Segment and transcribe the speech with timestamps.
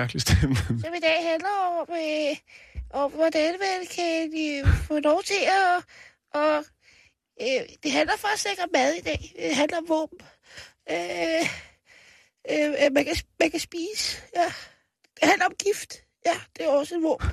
[0.00, 0.56] Mærkelig stemme.
[0.84, 2.36] som i dag handler om, øh,
[3.02, 5.74] om hvordan man kan øh, få lov til at...
[6.40, 6.56] Og,
[7.42, 9.20] øh, det handler faktisk ikke om mad i dag.
[9.36, 10.18] Det handler om våben.
[10.94, 11.44] Øh,
[12.52, 14.06] øh, man, kan, man kan spise.
[14.36, 14.48] Ja.
[15.16, 15.92] Det handler om gift.
[16.26, 17.30] Ja, det er også et våben.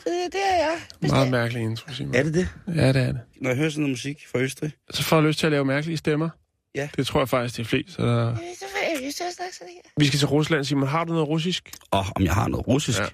[0.00, 0.76] Så det, det er jeg.
[1.00, 2.14] Meget mærkelig intro, Simon.
[2.14, 2.48] Er det det?
[2.66, 3.20] Ja, det er det.
[3.40, 4.72] Når jeg hører sådan noget musik fra Østrig?
[4.90, 6.30] Så får jeg lyst til at lave mærkelige stemmer.
[6.74, 6.88] Ja.
[6.96, 7.94] Det tror jeg faktisk, det er flest.
[7.96, 8.36] Så der...
[8.36, 9.90] Så jeg lyst til at snakke sådan her.
[9.96, 10.88] Vi skal til Rusland, Simon.
[10.88, 11.70] Har du noget russisk?
[11.90, 13.06] Og om jeg har noget russisk, Ja.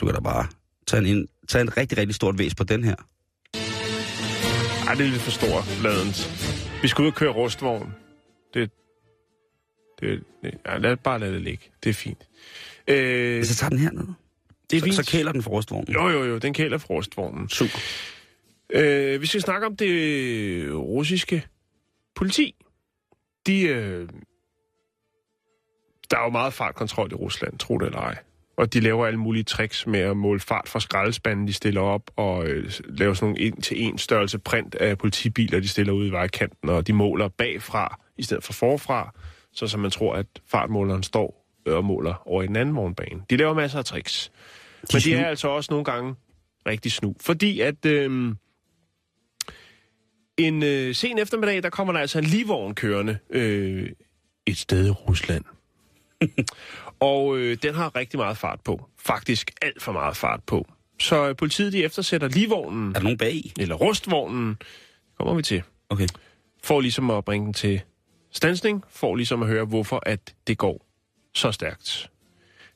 [0.00, 0.46] du kan da bare
[0.86, 2.94] tage en, ind- tage en rigtig, rigtig stort væs på den her.
[4.88, 6.30] Ej, det er lidt for stor, ladens.
[6.82, 7.94] Vi skal ud og køre rustvogn.
[8.54, 8.70] Det,
[10.00, 11.64] det, det ja, lad, bare lad det ligge.
[11.84, 12.28] Det er fint.
[12.88, 14.06] Øh, Hvis jeg tager den her ned,
[14.70, 14.94] det er så, fint.
[14.96, 15.94] så kæler den for rustvognen.
[15.94, 16.38] Jo, jo, jo.
[16.38, 17.48] Den kæler for rustvognen.
[17.48, 17.78] Super.
[18.70, 21.46] Øh, vi skal snakke om det russiske
[22.16, 22.54] politi.
[23.46, 24.08] De, øh,
[26.10, 28.18] der er jo meget fartkontrol i Rusland, tro det eller ej.
[28.56, 32.10] Og de laver alle mulige tricks med at måle fart fra skraldespanden, de stiller op,
[32.16, 36.68] og øh, laver sådan nogle en-til-en størrelse print af politibiler, de stiller ud i vejkanten,
[36.68, 39.14] og de måler bagfra i stedet for forfra,
[39.52, 43.22] så som man tror, at fartmåleren står øh, og måler over i den anden vognbane.
[43.30, 44.32] De laver masser af tricks.
[44.92, 46.14] Men de er altså også nogle gange
[46.66, 47.14] rigtig snu.
[47.20, 48.34] Fordi at øh,
[50.38, 53.90] en øh, sen eftermiddag, der kommer der altså en livvogn kørende øh,
[54.46, 55.44] et sted i Rusland.
[57.00, 58.88] og øh, den har rigtig meget fart på.
[58.98, 60.66] Faktisk alt for meget fart på.
[61.00, 64.56] Så øh, politiet de eftersætter livvognen, Er der nogen bag eller rustvognen,
[65.18, 66.06] kommer vi til, Okay.
[66.62, 67.80] for ligesom at bringe den til
[68.32, 70.86] stansning, for ligesom at høre, hvorfor at det går
[71.34, 72.10] så stærkt.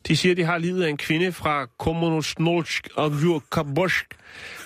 [0.08, 3.12] De siger, de har livet af en kvinde fra Kommunosnolsk og
[3.52, 4.06] Kabosk,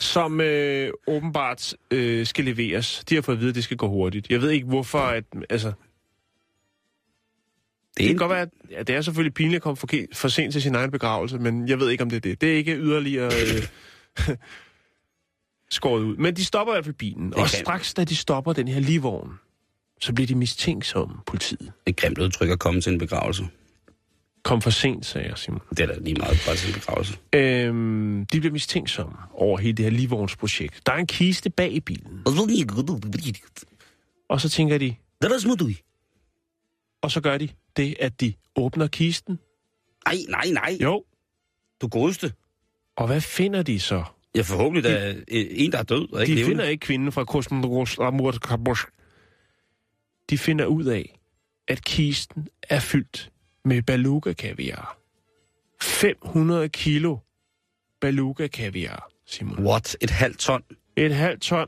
[0.00, 3.04] som øh, åbenbart øh, skal leveres.
[3.08, 4.30] De har fået at vide, at det skal gå hurtigt.
[4.30, 4.98] Jeg ved ikke, hvorfor...
[4.98, 5.76] At, altså, det,
[7.98, 10.52] Det kan godt være, at ja, det er selvfølgelig pinligt at komme for, for sent
[10.52, 12.40] til sin egen begravelse, men jeg ved ikke, om det er det.
[12.40, 13.30] Det er ikke yderligere
[14.28, 14.28] øh,
[15.70, 16.16] skåret ud.
[16.16, 18.80] Men de stopper i hvert fald bilen, og kan- straks da de stopper den her
[18.80, 19.32] livvogn,
[20.00, 21.72] så bliver de mistænksomme, politiet.
[21.86, 23.48] et grimt udtryk at komme til en begravelse.
[24.42, 25.60] Kom for sent, sagde jeg, Simon.
[25.70, 27.18] Det er da lige meget bare til en begravelse.
[27.32, 30.86] Øhm, de bliver mistænksomme over hele det her livvognsprojekt.
[30.86, 32.22] Der er en kiste bag i bilen,
[34.28, 34.86] og så tænker de,
[35.20, 35.28] er
[37.02, 39.38] og så gør de det, at de åbner kisten.
[40.06, 40.78] Nej, nej, nej.
[40.82, 41.04] Jo,
[41.80, 42.32] Du godeste.
[42.96, 44.04] og hvad finder de så?
[44.34, 46.50] Ja, forhåbentlig der er en, der er død og ikke De levende.
[46.50, 47.98] finder ikke kvinden fra Kosmodros.
[50.30, 51.18] De finder ud af,
[51.68, 53.31] at kisten er fyldt
[53.64, 54.98] med beluga-kaviar.
[55.82, 57.18] 500 kilo
[58.00, 59.66] beluga-kaviar, Simon.
[59.66, 59.96] What?
[60.00, 60.62] Et halvt ton?
[60.96, 61.66] Et halvt ton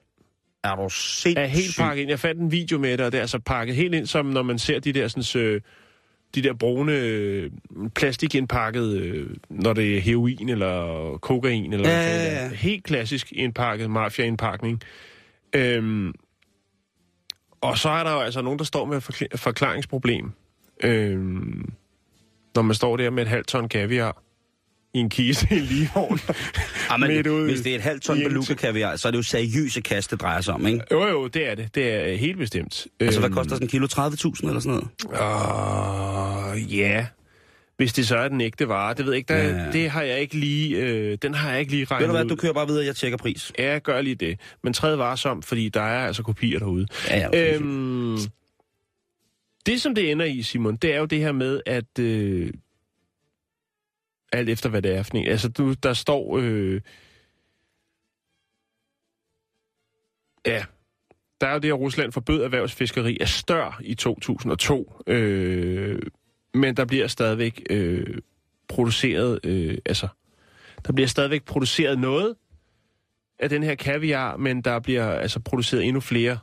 [0.65, 1.35] Er du sindssyg?
[1.37, 2.11] er helt pakket ind.
[2.11, 4.43] Jeg fandt en video med det, og det er altså pakket helt ind, som når
[4.43, 5.61] man ser de der, sådan, øh,
[6.35, 7.51] de der brune øh,
[7.95, 11.73] plastikindpakket, øh, når det er heroin eller kokain.
[11.73, 12.49] Eller Ja, hvad ja, ja.
[12.49, 14.81] Helt klassisk indpakket, mafia-indpakning.
[15.57, 16.13] Øhm,
[17.61, 20.31] og så er der jo altså nogen, der står med et forkl- forklaringsproblem.
[20.85, 21.73] Øhm,
[22.55, 24.23] når man står der med et halvt ton kaviar
[24.95, 26.21] i en kiste i en livvogn.
[26.91, 29.19] Ja, men, midt ude hvis det er et halvt ton beluga kaviar, så er det
[29.19, 30.81] jo seriøse kast, det drejer sig om, ikke?
[30.93, 31.75] Jo, jo, det er det.
[31.75, 32.87] Det er helt bestemt.
[33.01, 33.87] Altså, hvad Øhm, koster sådan en kilo?
[33.93, 34.89] 30.000 eller sådan noget?
[36.59, 37.07] Åh, ja.
[37.77, 39.33] Hvis det så er den ægte vare, det ved jeg ikke.
[39.35, 39.73] Der, Ja, ja.
[39.73, 42.25] Det har jeg ikke lige, øh, den har jeg ikke lige regnet Ved du hvad,
[42.25, 42.29] ud.
[42.31, 43.53] du kører bare videre, jeg tjekker pris.
[43.59, 44.41] Ja, jeg gør lige det.
[44.65, 46.87] Men træd varsom, fordi der er altså kopier derude.
[47.11, 47.55] Ja, ja.
[47.55, 48.19] Øhm,
[49.67, 51.99] det, som det ender i, Simon, det er jo det her med, at...
[51.99, 52.53] Øh,
[54.35, 55.27] alt efter, hvad det er for en.
[55.27, 56.39] Altså, du, der står...
[56.39, 56.81] Øh,
[60.47, 60.65] ja,
[61.41, 65.03] der er jo det, at Rusland forbød erhvervsfiskeri af stør i 2002.
[65.07, 66.03] Øh,
[66.55, 68.19] men der bliver stadigvæk øh,
[68.69, 69.41] produceret...
[69.45, 70.09] Øh, altså,
[70.87, 72.37] der bliver stadigvæk produceret noget
[73.39, 76.39] af den her kaviar, men der bliver altså produceret endnu flere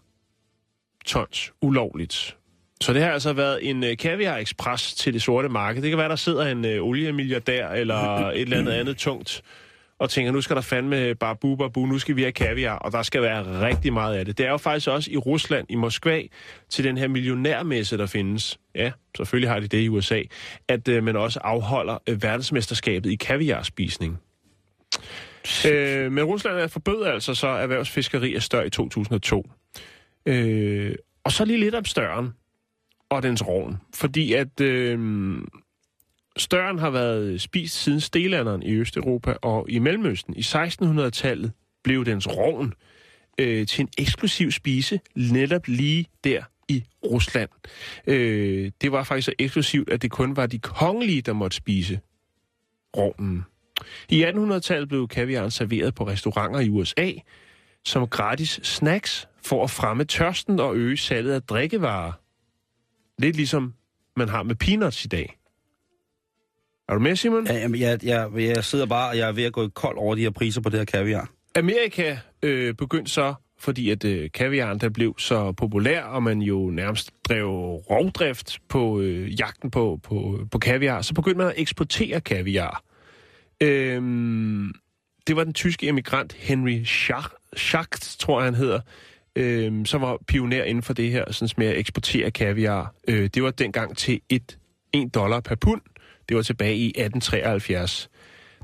[1.06, 2.38] tons ulovligt.
[2.82, 5.82] Så det har altså været en øh, kaviar express til det sorte marked.
[5.82, 9.42] Det kan være, der sidder en øh, oliemilliardær eller et eller andet andet tungt
[10.00, 12.92] og tænker, nu skal der fandme bare bu, bu, nu skal vi have kaviar, og
[12.92, 14.38] der skal være rigtig meget af det.
[14.38, 16.22] Det er jo faktisk også i Rusland, i Moskva,
[16.70, 18.60] til den her millionærmesse, der findes.
[18.76, 20.22] Ja, selvfølgelig har de det i USA,
[20.68, 24.18] at øh, man også afholder øh, verdensmesterskabet i kaviarspisning.
[25.68, 29.50] Øh, men Rusland er forbød altså så erhvervsfiskeri af stør i 2002.
[30.26, 32.30] Øh, og så lige lidt om støren
[33.12, 33.78] og dens rovn.
[33.96, 35.00] Fordi at øh,
[36.38, 40.34] støren har været spist siden stelanderen i Østeuropa og i Mellemøsten.
[40.38, 41.52] I 1600-tallet
[41.84, 42.74] blev dens rovn
[43.40, 47.50] øh, til en eksklusiv spise netop lige der i Rusland.
[48.08, 52.00] Øh, det var faktisk så eksklusivt, at det kun var de kongelige, der måtte spise
[52.98, 53.46] rovnen.
[54.10, 57.12] I 1800-tallet blev kaviaren serveret på restauranter i USA
[57.86, 62.12] som gratis snacks for at fremme tørsten og øge salget af drikkevarer.
[63.22, 63.74] Lidt ligesom
[64.18, 65.38] man har med peanuts i dag.
[66.90, 67.48] Er du med, Simon?
[67.48, 70.16] Ja, jamen, jeg, jeg, jeg sidder bare, og jeg er ved at gå kold over
[70.16, 71.30] de her priser på det her kaviar.
[71.56, 76.70] Amerika øh, begyndte så, fordi at øh, kaviaren der blev så populær, og man jo
[76.70, 77.48] nærmest drev
[77.90, 82.84] rovdrift på øh, jagten på, på, på kaviar, så begyndte man at eksportere kaviar.
[83.64, 84.72] Øhm,
[85.28, 88.80] det var den tyske emigrant Henry Schacht, Schacht tror jeg han hedder,
[89.36, 92.94] øhm, som var pioner inden for det her sådan med at eksportere kaviar.
[93.08, 94.58] Øh, det var dengang til 1,
[94.94, 95.82] 1 dollar per pund.
[96.30, 98.10] Det var tilbage i 1873.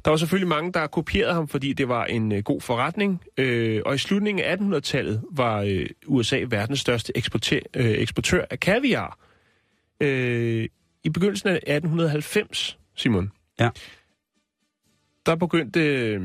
[0.05, 3.21] Der var selvfølgelig mange, der kopierede ham, fordi det var en øh, god forretning.
[3.37, 8.59] Øh, og i slutningen af 1800-tallet var øh, USA verdens største eksportør, øh, eksportør af
[8.59, 9.19] kaviar.
[10.01, 10.67] Øh,
[11.03, 13.69] I begyndelsen af 1890, Simon, Ja.
[15.25, 16.21] der begyndte, øh,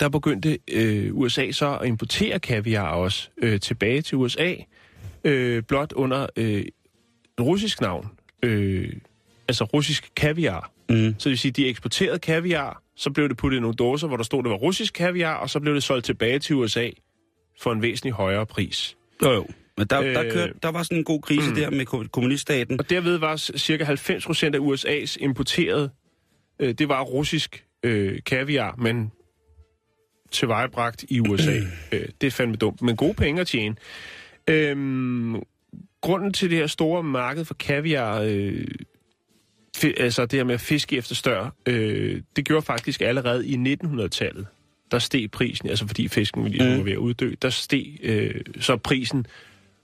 [0.00, 4.54] der begyndte øh, USA så at importere kaviar også øh, tilbage til USA,
[5.24, 6.64] øh, blot under øh,
[7.40, 8.08] russisk navn,
[8.42, 8.92] øh,
[9.48, 10.70] altså russisk kaviar.
[10.88, 10.96] Mm.
[11.18, 14.16] Så det vil sige, de eksporterede kaviar, så blev det puttet i nogle dåser, hvor
[14.16, 16.90] der stod, det var russisk kaviar, og så blev det solgt tilbage til USA
[17.60, 18.96] for en væsentlig højere pris.
[19.22, 19.46] Jo, jo.
[19.78, 21.56] Men der, øh, der, Øh, kørte, der var sådan en god krise mm.
[21.56, 22.80] der med ko- kommuniststaten.
[22.80, 25.90] Og derved var cirka 90 procent af USA's importeret,
[26.58, 29.12] øh, det var russisk øh, kaviar, men
[30.32, 31.58] tilvejebragt i USA.
[31.92, 33.76] øh, det er fandme dumt, men gode penge at tjene.
[34.48, 35.36] Øhm,
[36.00, 38.64] grunden til det her store marked for kaviar, øh,
[39.96, 44.46] altså det her med at fiske efter stør, øh, det gjorde faktisk allerede i 1900-tallet.
[44.90, 46.78] Der steg prisen, altså fordi fisken ligesom Mm.
[46.78, 49.26] var ved at uddø, der steg øh, så prisen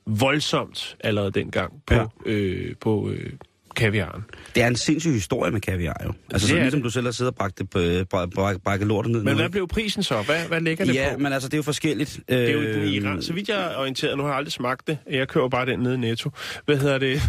[0.06, 2.06] voldsomt allerede dengang på, ja.
[2.26, 3.32] øh, på øh,
[3.76, 4.24] kaviaren.
[4.54, 6.12] Det er en sindssyg historie med kaviar jo.
[6.32, 6.84] Altså så ligesom det.
[6.84, 7.68] du selv har siddet og bragt, det
[8.14, 9.22] bra- brækket lortet ned.
[9.22, 10.22] Men hvad blev prisen så?
[10.22, 11.18] Hvad, hvad ligger det Ja, på?
[11.18, 12.20] men altså det er jo forskelligt.
[12.28, 13.22] Øh, Det er jo den Iran.
[13.22, 14.98] Så vidt jeg er orienteret, nu har jeg aldrig smagt det.
[15.10, 16.30] Jeg køber bare den nede i Netto.
[16.64, 17.22] Hvad hedder det?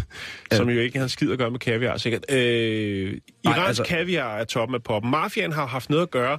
[0.52, 2.24] Som jo ikke har skid at gøre med kaviar, sikkert.
[2.30, 3.82] Øh, Irans altså- altså...
[3.82, 5.10] kaviar er toppen af poppen.
[5.10, 6.38] Mafiaen har haft noget at gøre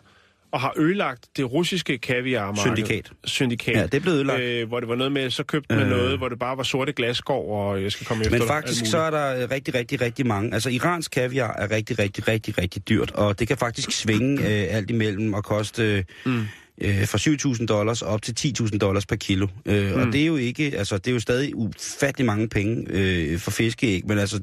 [0.52, 2.76] og har ødelagt det russiske kaviarmarked.
[2.76, 3.12] Syndikat.
[3.24, 3.76] Syndikat.
[3.76, 4.42] Ja, det blevet ødelagt.
[4.42, 5.90] Øh, hvor det var noget med, så købte man Øh.
[5.90, 8.98] noget, hvor det bare var sorte glasskov, og jeg skal komme efter Men faktisk så
[8.98, 10.54] er der øh, rigtig, rigtig, rigtig mange.
[10.54, 14.66] Altså iransk kaviar er rigtig, rigtig, rigtig, rigtig dyrt, og det kan faktisk svinge øh,
[14.70, 16.46] alt imellem og koste øh, mm.
[16.82, 19.48] Øh, fra 7.000 dollars op til 10.000 dollars per kilo.
[19.66, 20.02] Øh, mm.
[20.02, 23.52] Og det er jo ikke, altså det er jo stadig ufattelig mange penge øh, for
[23.52, 24.40] fiskeæg, men altså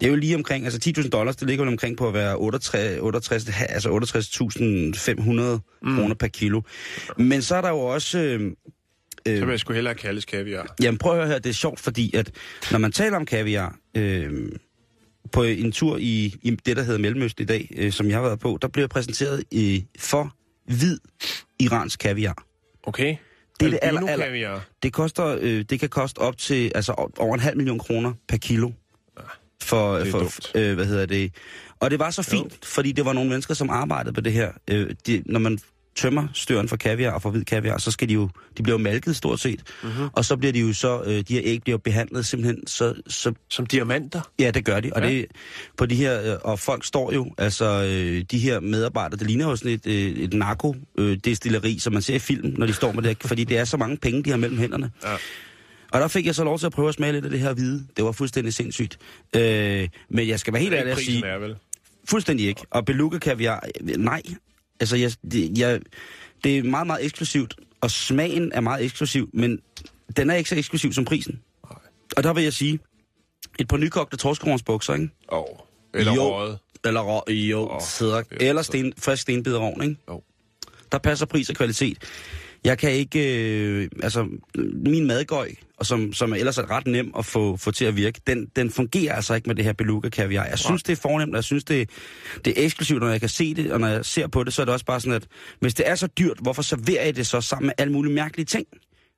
[0.00, 2.36] det er jo lige omkring, altså 10.000 dollars, det ligger jo omkring på at være
[2.36, 5.96] 68, 68, altså 68.500 mm.
[5.96, 6.60] kroner per kilo.
[7.16, 8.18] Men så er der jo også...
[8.18, 8.40] Øh,
[9.26, 10.74] Så vil jeg sgu hellere kaldes kaviar.
[10.82, 12.30] Jamen prøv at høre her, det er sjovt, fordi at
[12.70, 14.48] når man taler om kaviar, øh,
[15.32, 18.22] på en tur i, i det, der hedder Mellemøsten i dag, øh, som jeg har
[18.22, 20.34] været på, der bliver præsenteret øh, for
[20.66, 20.98] hvid
[21.60, 22.44] iransk kaviar.
[22.82, 23.16] Okay.
[23.60, 24.64] Det er det aller- aller- kaviar.
[24.82, 28.36] Det, koster, øh, det kan koste op til altså over en halv million kroner per
[28.36, 28.70] kilo.
[29.62, 30.52] For, for dumt.
[30.54, 31.34] øh, hvad hedder det?
[31.80, 32.58] Og det var så fint, jo.
[32.64, 34.52] fordi det var nogle mennesker, som arbejdede på det her.
[34.70, 35.58] Øh, de, når man
[35.96, 38.82] tømmer støren for kaviar og for hvid kaviar, så skal de jo, de bliver jo
[38.82, 39.62] malket stort set.
[39.82, 39.92] Mhm.
[39.92, 40.08] Mm-hmm.
[40.12, 43.32] Og så bliver de jo så, øh, de her æg bliver behandlet simpelthen, så, så
[43.50, 44.20] Som diamanter.
[44.38, 44.92] Ja, det gør de.
[44.92, 45.08] Og, Ja.
[45.08, 45.26] det,
[45.76, 49.48] på de her, øh, og folk står jo, altså øh, de her medarbejdere, det ligner
[49.48, 53.02] jo sådan et, øh, et narkodestilleri, som man ser i film, når de står med
[53.02, 54.90] det, fordi det er så mange penge, de har mellem hænderne.
[55.04, 55.14] Ja.
[55.92, 57.52] Og der fik jeg så lov til at prøve at smage lidt af det her
[57.52, 57.86] hvide.
[57.96, 58.98] Det var fuldstændig sindssygt.
[59.36, 61.56] Øh, men jeg skal være helt ærlig at sige, er, vel?
[62.08, 62.62] fuldstændig ikke.
[62.70, 64.22] Og beluga kaviar, øh, nej.
[64.80, 65.80] Altså, jeg, det, jeg,
[66.44, 69.60] det er meget, meget eksklusivt, og smagen er meget eksklusiv, men
[70.16, 71.40] den er ikke så eksklusiv som prisen.
[72.16, 72.78] Og der vil jeg sige,
[73.58, 75.08] et par nykogte torskeromsbukser, ikke?
[75.28, 75.44] Oh.
[75.94, 76.36] Eller Jo.
[76.36, 76.58] røget.
[76.84, 79.96] Eller rå, jo, oh, sidder, er eller sten, frisk stenbiderovn, ikke?
[80.08, 80.22] Jo.
[80.92, 81.98] Der passer pris og kvalitet.
[82.64, 84.28] Jeg kan ikke, øh, altså
[84.86, 88.20] min madgøj, og som, som ellers er ret nem at få, få til at virke,
[88.26, 90.44] den, den fungerer altså ikke med det her beluga kaviar.
[90.44, 91.90] Jeg synes, det er fornemt, og jeg synes, det,
[92.44, 94.62] det er eksklusivt, når jeg kan se det, og når jeg ser på det, så
[94.62, 95.26] er det også bare sådan, at
[95.60, 98.46] hvis det er så dyrt, hvorfor serverer jeg det så sammen med alle mulige mærkelige
[98.46, 98.66] ting?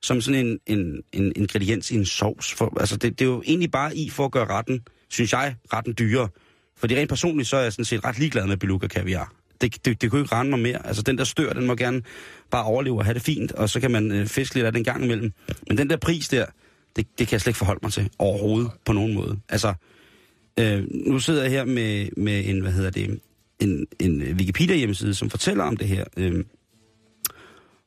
[0.01, 2.53] Som sådan en, en, en ingrediens i en sovs.
[2.53, 5.55] For, altså det, det er jo egentlig bare i for at gøre retten, synes jeg,
[5.73, 6.29] retten dyrere.
[6.77, 10.01] Fordi rent personligt, så er jeg sådan set ret ligeglad med beluga kaviar det, det,
[10.01, 10.87] det kunne ikke rende mig mere.
[10.87, 12.01] Altså, den der stør, den må gerne
[12.51, 14.83] bare overleve og have det fint, og så kan man øh, fiske lidt af den
[14.83, 15.33] gang imellem.
[15.67, 16.45] Men den der pris der,
[16.95, 19.39] det, det kan jeg slet ikke forholde mig til overhovedet på nogen måde.
[19.49, 19.73] Altså,
[20.59, 23.19] øh, nu sidder jeg her med, med en, hvad hedder det,
[23.59, 26.03] en, en øh, Wikipedia-hjemmeside, som fortæller om det her.
[26.17, 26.43] Øh,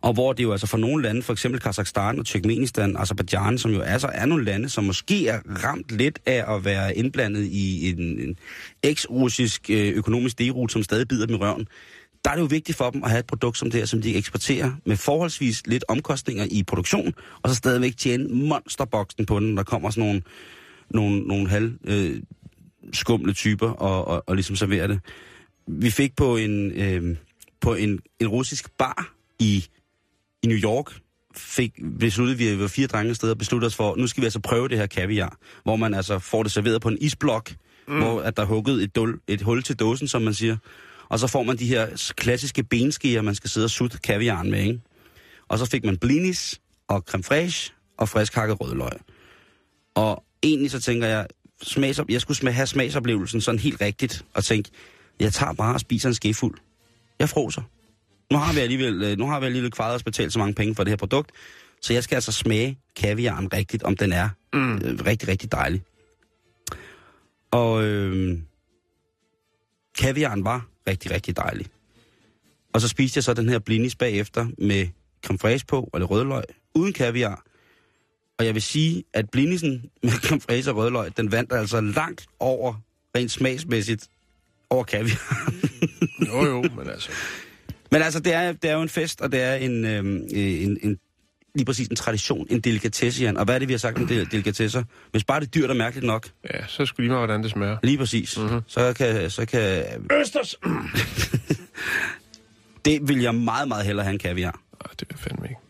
[0.03, 3.59] og hvor det jo altså for nogle lande, for eksempel Kazakhstan og Turkmenistan, altså Azerbaijan,
[3.59, 7.45] som jo altså er nogle lande, som måske er ramt lidt af at være indblandet
[7.45, 8.37] i en, en
[8.83, 11.67] eks-russisk øh, økonomisk derut, som stadig bider dem i røven,
[12.25, 14.03] der er det jo vigtigt for dem at have et produkt som det her, som
[14.03, 19.57] de eksporterer med forholdsvis lidt omkostninger i produktion, og så stadigvæk tjene monsterboksen på den,
[19.57, 20.23] der kommer sådan nogle,
[20.91, 22.23] nogle, nogle halv øh,
[22.93, 25.01] skumle typer og, og, og ligesom serverer det.
[25.67, 27.17] Vi fik på en, øh,
[27.61, 29.67] på en, en russisk bar i
[30.43, 30.93] i New York
[31.37, 34.69] fik besluttet, vi var fire drenge steder, besluttede os for, nu skal vi altså prøve
[34.69, 37.53] det her kaviar, hvor man altså får det serveret på en isblok,
[37.89, 37.99] mm.
[37.99, 40.57] hvor at der er hugget et, dul, et hul til dåsen, som man siger.
[41.09, 44.61] Og så får man de her klassiske benskeer, man skal sidde og sutte kaviaren med,
[44.61, 44.81] ikke?
[45.49, 48.91] Og så fik man blinis og creme fraiche og frisk hakket rødløg.
[49.95, 51.27] Og egentlig så tænker jeg,
[51.63, 54.71] smags, jeg skulle have smagsoplevelsen sådan helt rigtigt, og tænke,
[55.21, 56.59] jeg tager bare og spiser en skefuld.
[57.19, 57.63] Jeg froser.
[58.33, 60.75] Nu har vi alligevel, øh, nu har vi alligevel kvaret os betalt så mange penge
[60.75, 61.31] for det her produkt,
[61.81, 64.75] så jeg skal altså smage kaviaren rigtigt, om den er mm.
[64.75, 65.83] øh, rigtig, rigtig dejlig.
[67.51, 68.39] Og øh,
[69.99, 71.67] kaviaren var rigtig, rigtig dejlig.
[72.73, 74.89] Og så spiste jeg så den her blinis bagefter med
[75.27, 77.43] creme fraiche på, eller rødløg, uden kaviar.
[78.39, 82.27] Og jeg vil sige, at blinisen med creme fraiche og rødløg, den vandt altså langt
[82.41, 82.75] over,
[83.17, 84.09] rent smagsmæssigt,
[84.71, 85.53] over kaviar.
[86.29, 87.11] jo, jo, men altså...
[87.93, 90.05] Men altså, det er, det er jo en fest, og det er en, øh,
[90.65, 90.99] en, en
[91.55, 93.37] lige præcis en tradition, en delikatesse, Jan.
[93.37, 94.83] Og hvad er det, vi har sagt om det, delikatesser?
[95.11, 96.29] Hvis bare det er dyrt og mærkeligt nok.
[96.55, 97.77] Ja, så skulle lige meget, hvordan det smager.
[97.83, 98.39] Lige præcis.
[98.39, 98.61] Mm-hmm.
[98.67, 99.31] Så kan...
[99.31, 99.85] Så kan
[100.21, 100.55] Østers!
[102.85, 104.61] det vil jeg meget, meget hellere have en kaviar.
[104.85, 105.61] Nej, det vil fandme ikke.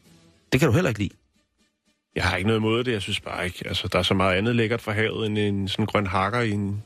[0.53, 1.15] Det kan du heller ikke lide.
[2.17, 3.63] Jeg har ikke noget imod det, jeg synes bare ikke.
[3.67, 6.51] Altså, der er så meget andet lækkert fra havet, end en sådan grøn hakker i
[6.51, 6.83] en,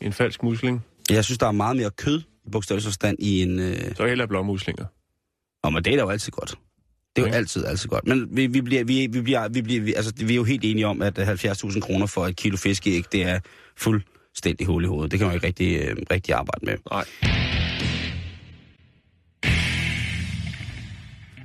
[0.00, 0.84] en falsk musling.
[1.10, 3.58] Jeg synes, der er meget mere kød i bogstavelig forstand i en...
[3.58, 3.96] Øh...
[3.96, 4.84] Så heller blåmuslinger.
[5.64, 6.54] Nå, men det er da jo altid godt.
[7.16, 8.06] Det er jo altid, altid godt.
[8.06, 10.64] Men vi, vi, bliver, vi, vi, bliver, vi, bliver, vi, altså, vi er jo helt
[10.64, 13.40] enige om, at 70.000 kroner for et kilo fiskeæg, det er
[13.76, 15.10] fuldstændig hul i hovedet.
[15.10, 16.76] Det kan man ikke rigtig, øh, rigtig arbejde med.
[16.90, 17.04] Nej.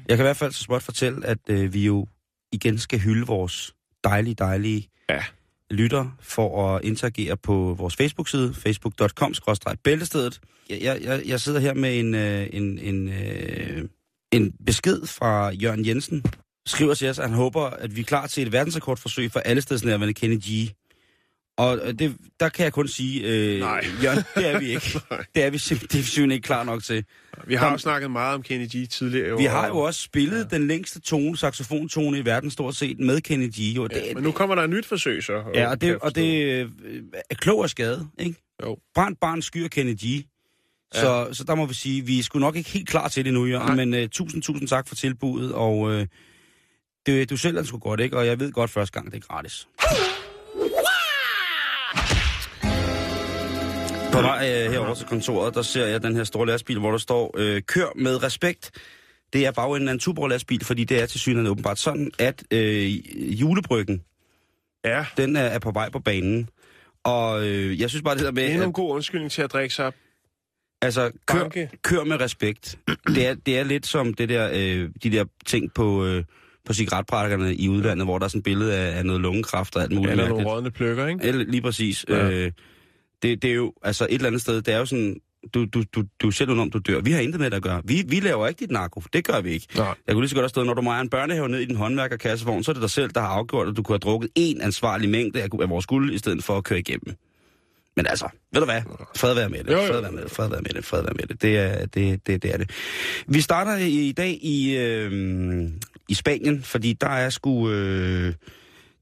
[0.07, 2.07] Jeg kan i hvert fald så småt fortælle, at øh, vi jo
[2.51, 5.23] igen skal hylde vores dejlige, dejlige ja
[5.71, 10.39] lytter for at interagere på vores Facebook-side, facebook.com-bæltestedet.
[10.69, 13.89] Jeg, jeg, jeg sidder her med en, øh, en, en, øh,
[14.31, 16.23] en besked fra Jørgen Jensen.
[16.65, 19.61] Skriver til os, at han håber, at vi er klar til et verdensrekordforsøg for alle
[19.61, 20.69] stedsnærværende Kenny G.
[21.59, 23.85] Og øh, det, der kan jeg kun sige, øh, Nej.
[24.03, 24.99] Jørgen, det er vi ikke.
[25.35, 27.05] det er vi simpelthen ikke klar nok til.
[27.47, 29.37] Vi har jo snakket meget om Kenny G tidligere.
[29.37, 30.57] Vi har jo også spillet ja.
[30.57, 33.59] den længste tone, saxofontone i verden stort set med Kenny G.
[33.59, 35.43] Jo, det, ja, men nu kommer der et nyt forsøg så.
[35.53, 36.69] Ja, og det, og det øh,
[37.29, 38.35] er klog af skade, ikke?
[38.63, 38.77] Jo.
[38.95, 40.25] Brændt barn skyr Kenny G.
[40.93, 41.33] Så, ja.
[41.33, 43.45] så der må vi sige, vi er sgu nok ikke helt klar til det nu,
[43.45, 46.01] Jørgen, men uh, tusind, tusind tak for tilbuddet, og uh,
[47.05, 48.17] det, du selv er sgu godt, ikke?
[48.17, 49.67] Og jeg ved godt første gang, det er gratis.
[54.21, 56.97] På vej uh, herover til kontoret, der ser jeg den her store lastbil, hvor der
[56.97, 58.71] står, uh, kør med respekt.
[59.33, 63.39] Det er bagenden af en Tuborg-lastbil, fordi det er til synligheden åbenbart sådan, at uh,
[63.41, 64.03] julebryggen,
[64.85, 65.05] ja.
[65.17, 66.49] den er, er på vej på banen.
[67.03, 68.43] Og uh, jeg synes bare det der med...
[68.43, 69.91] Det er en god undskyldning til at drikke sig
[70.81, 71.49] Altså, kør,
[71.83, 72.79] kør med respekt.
[73.07, 76.23] Det er, det er lidt som det der, øh, de der ting på, øh,
[76.65, 79.81] på cigaretpakkerne i udlandet, hvor der er sådan et billede af, af noget lungekræft og
[79.81, 80.11] alt muligt.
[80.11, 81.23] Eller nogle rådne pløkker, ikke?
[81.23, 82.05] Eller, lige præcis.
[82.09, 82.29] Ja.
[82.29, 82.51] Øh,
[83.21, 85.21] det, det er jo, altså et eller andet sted, det er jo sådan,
[85.53, 87.01] du, du, du, du er selv om du dør.
[87.01, 87.81] Vi har intet med det at gøre.
[87.85, 89.01] Vi, vi laver ikke dit narko.
[89.13, 89.67] Det gør vi ikke.
[89.75, 89.95] Nej.
[90.07, 91.75] Jeg kunne lige så godt have stået, når du mejer en børnehave ned i din
[91.75, 94.61] håndværkerkassevogn, så er det dig selv, der har afgjort, at du kunne have drukket en
[94.61, 97.15] ansvarlig mængde af, vores guld, i stedet for at køre igennem.
[97.95, 98.81] Men altså, ved du hvad?
[99.15, 99.67] Fred være med det.
[99.67, 100.31] Fred være med det.
[100.31, 100.85] Fred være med det.
[100.85, 101.41] Fred være med det.
[101.41, 102.69] Det er det, det, det, er det.
[103.27, 105.69] Vi starter i dag i, øh,
[106.09, 107.69] i Spanien, fordi der er sgu...
[107.69, 108.33] Øh,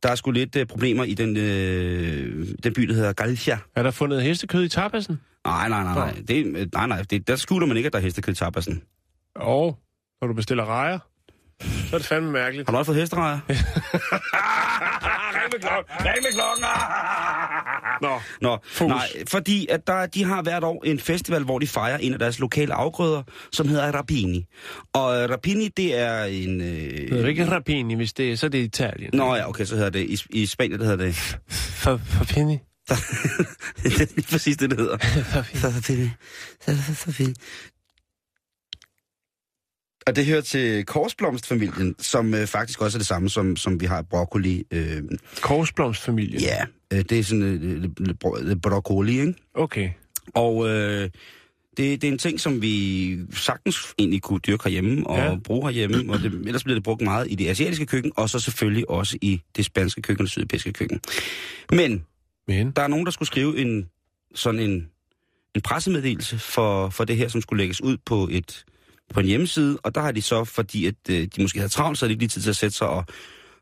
[0.03, 3.57] der er sgu lidt øh, problemer i den, øh, den by, der hedder Galicia.
[3.75, 5.21] Er der fundet hestekød i tapasen?
[5.45, 5.93] Nej, nej, nej.
[5.93, 6.23] nej.
[6.27, 7.01] Det, nej, nej.
[7.01, 8.83] Det, der skjuler man ikke, at der er hestekød i tapasen.
[9.35, 9.79] Og
[10.21, 10.99] når du bestiller rejer?
[11.61, 12.67] Så er det fandme mærkeligt.
[12.69, 13.39] Har du også fået hesterejer?
[15.37, 15.95] Ring med klokken!
[16.05, 16.65] Ring med klokken!
[18.01, 18.87] Nå, Nå, Fus.
[18.87, 22.19] nej, fordi at der, de har hvert år en festival, hvor de fejrer en af
[22.19, 24.45] deres lokale afgrøder, som hedder Rapini.
[24.93, 26.59] Og øh, Rapini, det er en...
[26.59, 27.29] det er Øh...
[27.29, 29.09] ikke rapini, hvis det er, så er det Italien.
[29.13, 30.05] Nå ja, okay, så hedder det...
[30.09, 31.37] I, i Spanien, det hedder det...
[32.29, 32.57] Penny.
[33.83, 34.97] det er lige præcis det, det hedder.
[40.07, 43.85] Og det hører til korsblomstfamilien, som øh, faktisk også er det samme, som, som vi
[43.85, 44.63] har broccoli.
[44.71, 45.03] Øh,
[45.41, 46.39] Korsblomstfamilie.
[46.39, 49.33] ja, øh, det er sådan øh, bro- lidt broccoli, ikke?
[49.53, 49.89] Okay.
[50.33, 51.09] Og øh,
[51.77, 55.35] det, det er en ting, som vi sagtens egentlig kunne dyrke herhjemme og ja.
[55.43, 56.13] bruge herhjemme.
[56.13, 59.17] Og det, ellers bliver det brugt meget i det asiatiske køkken, og så selvfølgelig også
[59.21, 61.01] i det spanske køkken og det sydeuropæiske køkken.
[61.71, 62.03] Men
[62.47, 63.89] Men, der er nogen, der skulle skrive en
[64.35, 64.87] sådan en,
[65.55, 68.65] en pressemeddelelse for, for det her, som skulle lægges ud på et
[69.13, 71.97] på en hjemmeside, og der har de så, fordi at øh, de måske havde travlt,
[71.97, 73.05] så havde de lige tid til at sætte sig og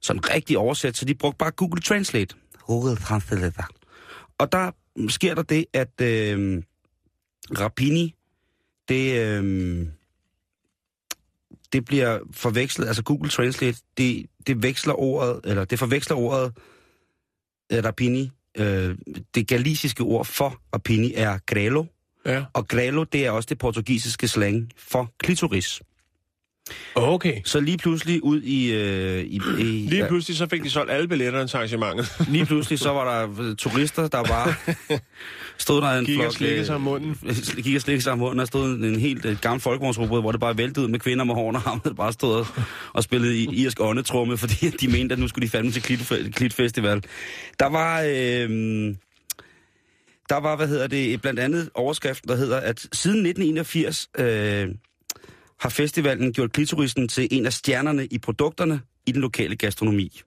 [0.01, 2.35] sådan rigtig oversætte, så de brugte bare Google Translate.
[2.65, 3.63] Google Translate.
[4.37, 4.71] Og der
[5.09, 6.63] sker der det, at øh,
[7.59, 8.15] Rapini,
[8.89, 9.87] det, øh,
[11.73, 16.53] det bliver forvekslet, altså Google Translate, det, det veksler ordet, eller det forveksler ordet
[17.71, 18.31] øh, Rapini.
[18.57, 18.97] Øh,
[19.35, 21.85] det galiciske ord for Rapini er grelo,
[22.25, 22.43] ja.
[22.53, 25.81] og grelo, det er også det portugisiske slang for klitoris.
[26.95, 27.41] Okay.
[27.43, 28.73] Så lige pludselig ud i...
[28.73, 32.15] Øh, i, i Lige pludselig så fik de solgt alle billetterne til arrangementet.
[32.33, 34.53] lige pludselig så var der øh, turister, der bare
[35.57, 36.33] stod der en Gik og flok...
[36.33, 37.17] slikkede øh, sig om munden.
[37.63, 40.39] Gik og slikkede sig om munden, og stod en helt øh, gammel folkevognsrobot, hvor det
[40.39, 42.47] bare væltede ud med kvinder med hårene og ham, der bare stod og,
[42.93, 46.33] og spillede i irsk åndetrumme, fordi de mente, at nu skulle de fandme til Klit,
[46.35, 47.03] Klit Festival.
[47.59, 48.01] Der var...
[48.07, 48.95] Øh,
[50.29, 54.75] der var, hvad hedder det, blandt andet overskriften, der hedder, at siden 1981 øh,
[55.59, 60.21] har festivalen gjort klitorisen til en af stjernerne i produkterne i den lokale gastronomi.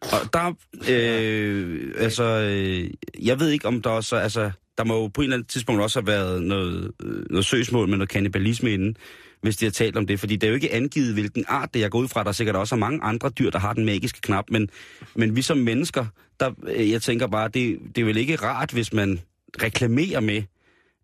[0.00, 0.54] Og der,
[0.90, 2.90] øh, altså, øh,
[3.26, 5.82] jeg ved ikke, om der også, altså, der må jo på et eller andet tidspunkt
[5.82, 8.96] også have været noget, øh, noget søgsmål med noget kannibalisme inden,
[9.42, 11.80] hvis de har talt om det, fordi det er jo ikke angivet, hvilken art det
[11.80, 11.84] er.
[11.84, 13.84] Jeg går ud fra, der er sikkert også er mange andre dyr, der har den
[13.84, 14.70] magiske knap, men,
[15.14, 16.06] men vi som mennesker,
[16.40, 19.20] der, øh, jeg tænker bare, det, det er vel ikke rart, hvis man
[19.62, 20.42] reklamerer med,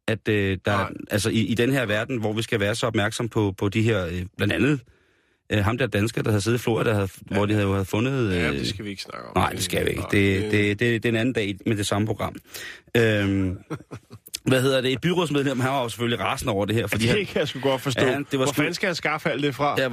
[0.06, 0.90] at øh, der, Nej.
[1.10, 3.82] altså i, i den her verden, hvor vi skal være så opmærksom på, på de
[3.82, 4.80] her, øh, blandt andet
[5.52, 7.36] øh, ham der dansker, der havde siddet i Florida, havde, ja.
[7.36, 8.32] hvor de havde, havde fundet...
[8.32, 9.36] Øh, Ja, det skal vi ikke snakke om.
[9.36, 10.00] Nej, det skal vi ikke.
[10.00, 12.34] Nej, Det, det, det, det er en anden dag med det samme program.
[12.96, 13.58] Øhm,
[14.46, 14.92] hvad hedder det?
[14.92, 16.86] Et byrådsmedlem, han var jo selvfølgelig rasende over det her.
[16.86, 18.04] Fordi Det kan jeg sgu godt forstå.
[18.06, 19.74] Ja, det var Hvor fanden skal han skaffe alt det fra?
[19.78, 19.88] Ja,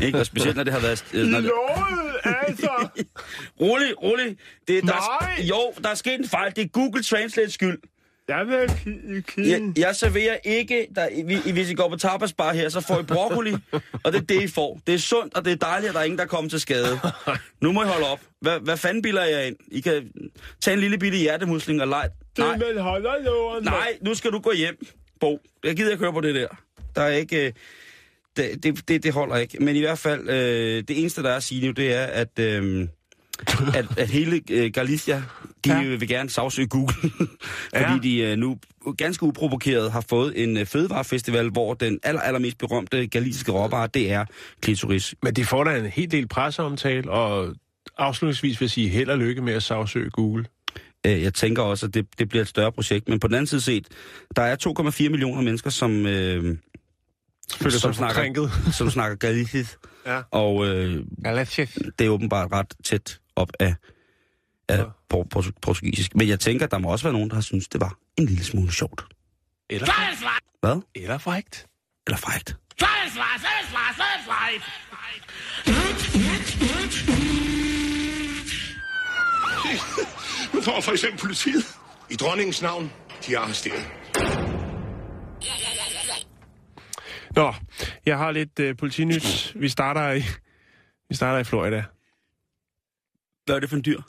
[0.06, 1.04] ikke, og specielt når det har været...
[1.12, 1.50] Når det,
[2.24, 2.88] altså!
[3.60, 4.36] rolig, rolig.
[4.68, 5.46] Det, der, er, Nej!
[5.48, 6.52] jo, der er sket en fejl.
[6.56, 7.78] Det er Google Translate skyld.
[8.36, 9.50] Jeg vil kigge.
[9.50, 11.08] Jeg, jeg serverer ikke, der,
[11.46, 13.52] I- hvis I går på tapasbar her, så får I broccoli,
[14.04, 14.80] og det er det, I får.
[14.86, 16.98] Det er sundt, og det er dejligt, at der er ingen, der kommer til skade.
[17.60, 18.20] Nu må I holde op.
[18.40, 19.56] Hvad, hvad fanden bilder jeg ind?
[19.70, 20.10] I kan
[20.60, 22.08] tage en lille bitte hjertemusling og lege.
[22.38, 23.64] Nej, Det man holder låren.
[23.64, 24.86] nej, nu skal du gå hjem,
[25.20, 25.40] Bo.
[25.64, 26.48] Jeg gider ikke høre på det der.
[26.96, 27.46] Der er ikke...
[27.46, 27.52] øh,
[28.36, 29.58] Det, det, det, det holder ikke.
[29.64, 32.38] Men i hvert fald, øh, det eneste, der er at sige nu, det er, at,
[32.38, 32.88] øh,
[33.78, 35.22] at, at hele øh, Galicia,
[35.64, 35.80] de Ja.
[35.80, 35.88] ja.
[35.96, 36.94] vil gerne sagsøge Google.
[37.74, 37.92] Ja.
[37.94, 38.58] fordi de øh, nu
[38.96, 44.12] ganske uprovokeret har fået en øh, fødevarefestival, hvor den aller, allermest berømte galiciske råvare, det
[44.12, 44.24] er
[44.60, 45.14] klitoris.
[45.22, 47.54] Men de får da en helt del presseomtale, og
[47.98, 50.44] afslutningsvis vil jeg sige held og lykke med at sagsøge Google.
[51.06, 53.08] Øh, Jeg tænker også, at det, det bliver et større projekt.
[53.08, 53.88] Men på den anden side set,
[54.36, 54.56] der er
[55.02, 56.56] 2,4 millioner mennesker, som, øh,
[57.52, 59.78] Føler Som snakker- som snakker galicisk.
[60.06, 60.20] Ja.
[60.30, 61.04] Og øh,
[61.98, 63.74] det er åbenbart ret tæt op af,
[64.68, 64.84] af Ja.
[65.08, 66.14] por- por- portugisisk.
[66.14, 68.44] Men jeg tænker, der må også være nogen, der har synes det var en lille
[68.44, 69.04] smule sjovt.
[69.70, 69.86] Eller,
[70.60, 70.80] Hvad?
[70.94, 71.66] eller frægt.
[72.06, 72.56] Eller frægt.
[80.54, 81.64] Nu får for eksempel politiet.
[82.10, 82.92] I dronningens navn,
[83.26, 83.84] de er arresteret.
[87.36, 87.54] Nå,
[88.06, 89.52] jeg har lidt uh, politinyt.
[89.56, 90.22] Vi starter i,
[91.08, 91.84] vi starter i Florida.
[93.46, 94.00] Hvad er det for en dyr?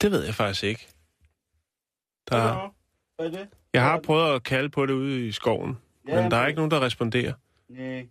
[0.00, 0.88] Det ved jeg faktisk ikke.
[2.30, 2.72] Der,
[3.16, 3.48] Hvad er det?
[3.74, 6.70] jeg har prøvet at kalde på det ude i skoven, men der er ikke nogen,
[6.70, 7.32] der responderer.
[7.68, 8.06] Nej.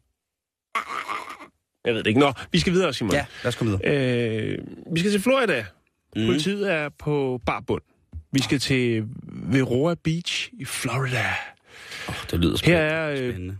[1.86, 2.20] Jeg ved det ikke.
[2.20, 3.14] Nå, vi skal videre, Simon.
[3.14, 4.52] Ja, lad os komme videre.
[4.52, 4.58] Øh,
[4.94, 5.66] vi skal til Florida.
[6.16, 6.26] Mm.
[6.26, 7.82] Politiet er på barbund.
[8.32, 11.26] Vi skal til Veroa Beach i Florida.
[12.08, 13.48] Oh, det lyder Her spændende.
[13.48, 13.56] er øh,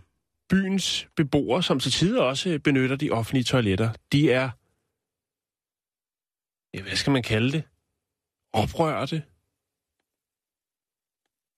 [0.50, 3.90] byens beboere, som til tider også benytter de offentlige toiletter.
[4.12, 4.50] De er,
[6.74, 7.62] ja, hvad skal man kalde det?
[8.52, 9.22] Oprørte.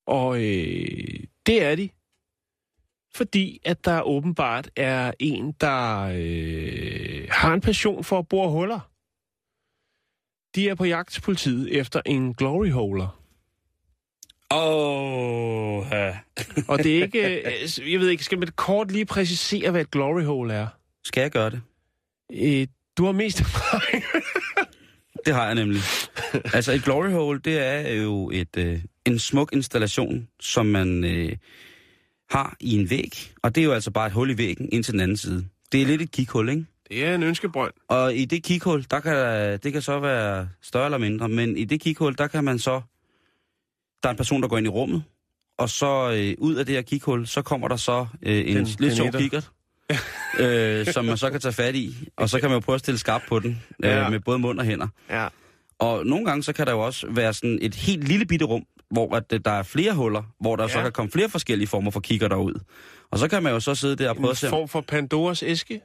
[0.06, 1.88] Og øh, det er de,
[3.14, 8.80] fordi at der åbenbart er en, der øh, har en passion for at bore huller.
[10.54, 13.18] De er på jagt til politiet efter en glory holer.
[14.50, 16.18] Åh, oh, ja.
[16.68, 17.42] Og det er ikke...
[17.84, 20.66] øh, jeg ved ikke, skal man kort lige præcisere, hvad et glory hole er?
[21.04, 21.62] Skal jeg gøre det?
[22.32, 22.66] Øh,
[22.98, 24.04] du har mest erfaring.
[25.26, 25.80] Det har jeg nemlig.
[26.54, 31.36] altså et glory hole, det er jo et, øh, en smuk installation, som man øh,
[32.30, 33.32] har i en væg.
[33.42, 35.44] Og det er jo altså bare et hul i væggen ind til den anden side.
[35.72, 36.64] Det er lidt et kikhul, ikke?
[36.88, 37.72] Det er en ønskebrønd.
[37.88, 39.14] Og i det kikhul, der kan,
[39.62, 42.80] det kan så være større eller mindre, men i det kikhul, der kan man så...
[44.02, 45.02] Der er en person, der går ind i rummet,
[45.58, 48.68] og så øh, ud af det her kikhul, så kommer der så øh, en Den-
[48.78, 49.50] lidt sjov kikkert,
[50.38, 52.80] øh, som man så kan tage fat i, og så kan man jo prøve at
[52.80, 54.08] stille skarpt på den, øh, Ja.
[54.08, 54.88] med både mund og hænder.
[55.10, 55.28] Ja.
[55.78, 58.62] Og nogle gange, så kan der jo også være sådan et helt lille bitte rum,
[58.90, 60.68] hvor at, øh, der er flere huller, hvor der ja.
[60.68, 62.54] så kan komme flere forskellige former for kigger derud.
[63.10, 64.46] Og så kan man jo så sidde der og prøve En at se...
[64.46, 65.80] om- form for Pandoras æske.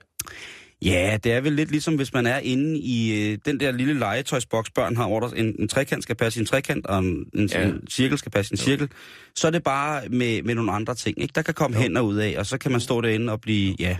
[0.81, 3.93] Ja, det er vel lidt ligesom, hvis man er inde i øh, den der lille
[3.99, 7.25] legetøjsboks, børn har, hvor der en, en trekant skal passe i en trekant, og en,
[7.33, 7.63] en, Ja.
[7.67, 8.89] en cirkel skal passe i en cirkel.
[9.35, 11.31] Så er det bare med, med nogle andre ting, ikke?
[11.35, 13.75] Der kan komme hænder ud af, og så kan man stå derinde og blive...
[13.79, 13.97] Ja,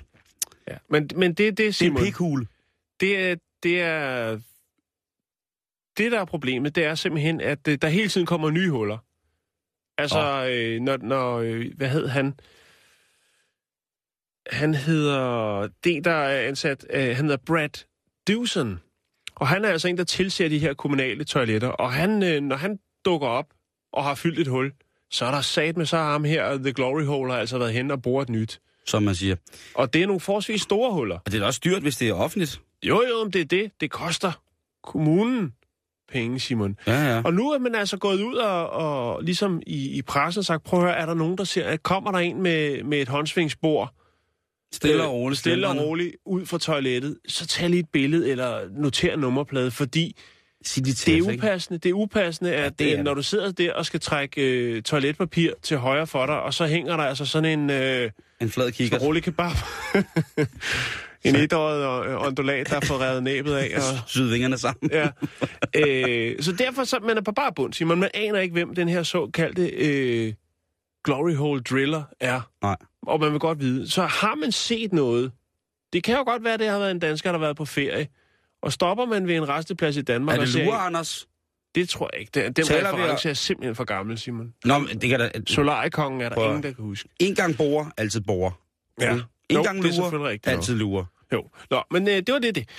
[0.68, 0.78] Ja.
[0.90, 2.48] Men, men det, det, det er Simon, en pikhule.
[3.00, 4.40] det er, det er...
[5.98, 8.98] Det, der er problemet, det er simpelthen, at øh, der hele tiden kommer nye huller.
[9.98, 12.34] Altså, øh, når, når øh, hvad hed han?
[14.52, 17.86] Han hedder, det der er ansat, øh, han hedder Brad
[18.28, 18.80] Dewson.
[19.36, 21.68] Og han er altså en, der tilser de her kommunale toiletter.
[21.68, 23.46] Og han, øh, når han dukker op
[23.94, 24.74] og har fyldt et hul,
[25.12, 27.92] så er der sat med så ham her, The Glory Hole, har altså været hen
[27.92, 28.60] og boret nyt.
[28.88, 29.36] Som man siger.
[29.74, 31.16] Og det er nogle forholdsvis store huller.
[31.16, 32.62] Og det er da også dyrt, hvis det er offentligt.
[32.84, 33.72] Jo, jo, men det er det.
[33.82, 34.32] Det koster
[34.84, 35.54] kommunen
[36.12, 36.76] penge, Simon.
[36.88, 37.22] Ja, ja.
[37.26, 40.80] Og nu er man altså gået ud og, og ligesom i, i pressen sagt, prøv
[40.80, 43.94] at høre, er der nogen, der siger, at kommer der en med, med et håndsvingsbord,
[44.74, 45.40] Stille øh, og roligt.
[45.40, 50.18] stille og roligt ud fra toilettet, så tag lige et billede eller noter nummerplade, fordi
[50.68, 53.52] Sig de det er upassende, det er upassende, at det er øh, når du sidder
[53.52, 57.26] der og skal trække øh, toiletpapir til højre for dig, og så hænger der altså
[57.26, 59.00] sådan en øh, En flad kigger.
[59.00, 59.52] rolig kebab,
[61.26, 64.92] en etåret og, øh, ondulat, der fået revet næbet af, og Syd vingerne sammen.
[64.92, 65.08] Ja.
[65.76, 68.00] Øh, så derfor så man er på bare bund, Simon.
[68.00, 70.34] Man aner ikke, hvem den her såkaldte øh,
[71.04, 72.42] glory hole driller er.
[72.62, 72.76] Nej.
[73.08, 73.90] Og man vil godt vide.
[73.90, 75.32] Så har man set noget.
[75.94, 77.66] Det kan jo godt være, at det har været en dansker, der har været på
[77.66, 78.08] ferie.
[78.62, 81.28] Og stopper man ved en resteplads i Danmark Er det lure, Anders?
[81.76, 82.32] Det tror jeg ikke.
[82.34, 84.54] Den, den Taler reference er simpelthen for gammel, Simon.
[84.66, 85.32] Nå, men det kan da...
[85.48, 87.10] Solarikongen er der Prøv ingen, der kan huske.
[87.20, 88.52] En gang borer, altid borer.
[89.02, 89.14] Ja.
[89.14, 91.06] En Jo, gang er lurer, altid lurer.
[91.34, 92.70] Jo, Nå, men øh, det var det, det.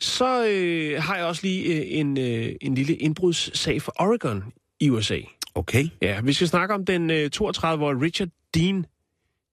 [0.00, 4.44] Så øh, har jeg også lige øh, en, øh, en lille indbrudssag for Oregon
[4.80, 5.18] i USA.
[5.54, 5.88] Okay.
[6.02, 8.86] Ja, vi skal snakke om den øh, 32-årige Richard Dean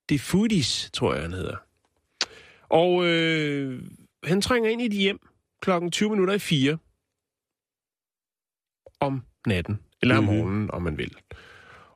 [0.10, 1.56] DeFudis, tror jeg, han hedder.
[2.70, 3.82] Og øh,
[4.24, 5.20] han trænger ind i et hjem
[5.62, 6.78] klokken 20 minutter i 4
[9.00, 10.34] om natten, eller om Mhm.
[10.34, 11.16] morgenen, om man vil.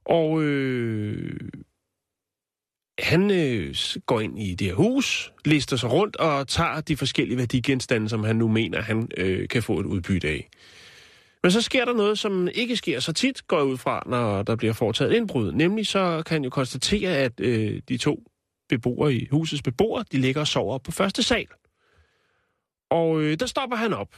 [0.06, 1.40] Og øh,
[3.00, 3.76] han øh,
[4.06, 8.24] går ind i det her hus, lister sig rundt og tager de forskellige værdigenstande, som
[8.24, 10.50] han nu mener, han øh, kan få et udbytte af.
[11.44, 14.44] Men så sker der noget, som ikke sker så tit, går jeg ud fra, når
[14.44, 15.52] der bliver foretaget et indbrud.
[15.52, 18.24] Nemlig så kan han jo konstatere, at øh, de to
[18.70, 21.48] beboere i husets beboere, de ligger og sover på første sal.
[22.90, 24.16] Og øh, der stopper han op.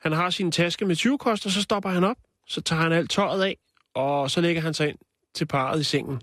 [0.00, 2.16] Han har sin taske med 20 koster, så stopper han op.
[2.46, 3.56] Så tager han alt tøjet af,
[3.94, 4.98] og så lægger han sig ind
[5.34, 6.20] til parret i sengen.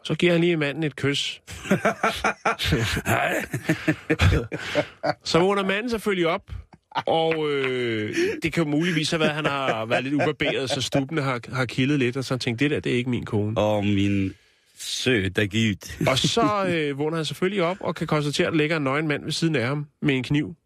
[0.00, 1.24] Og så giver han lige manden et kys.
[5.24, 6.50] så vågner manden selvfølgelig op,
[7.06, 10.80] og øh, det kan jo muligvis have været, at han har været lidt ubarberet, så
[10.80, 13.10] stubene har, har kildet lidt, og så har han tænkt, det der, det er ikke
[13.10, 13.60] min kone.
[13.60, 14.34] Og min
[14.82, 15.92] søde Gud.
[16.10, 19.08] Og så øh, vågner han selvfølgelig op og kan konstatere, at der ligger en nøgen
[19.08, 20.56] mand ved siden af ham med en kniv.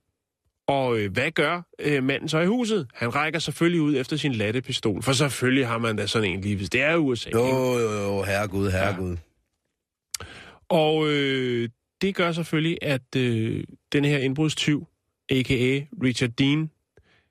[0.66, 2.88] Og øh, hvad gør øh, manden så i huset?
[2.94, 6.56] Han rækker selvfølgelig ud efter sin lattepistol, for selvfølgelig har man da sådan en lige,
[6.56, 7.30] hvis det er USA.
[7.30, 7.46] Jo,
[7.78, 9.16] jo, jo, herregud, herregud.
[10.68, 11.68] Og øh,
[12.00, 14.86] det gør selvfølgelig, at øh, den her indbrudstyv,
[15.30, 15.80] a.k.a.
[16.02, 16.70] Richard Dean,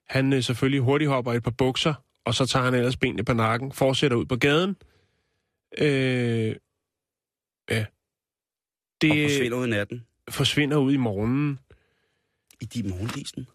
[0.07, 1.93] han øh, selvfølgelig hurtigt hopper i et par bukser,
[2.25, 4.75] og så tager han ellers benene på nakken, fortsætter ud på gaden.
[5.77, 6.55] Øh,
[7.69, 7.85] ja.
[9.01, 10.05] Det Og forsvinder ud i natten.
[10.29, 11.59] forsvinder ud i morgenen.
[12.61, 13.47] I de morgendisen.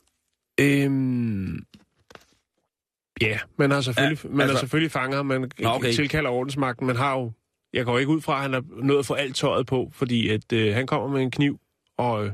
[0.60, 1.64] Øhm,
[3.20, 5.68] ja, man har selvfølgelig, ja, Ja, man altså, altså- har selvfølgelig fanger ham, man Nå,
[5.68, 5.92] okay.
[5.92, 7.32] tilkalder ordensmagten, man har jo,
[7.72, 10.28] jeg går ikke ud fra, at han har nået at få alt tøjet på, fordi
[10.28, 11.60] at øh, han kommer med en kniv,
[11.98, 12.32] og øh,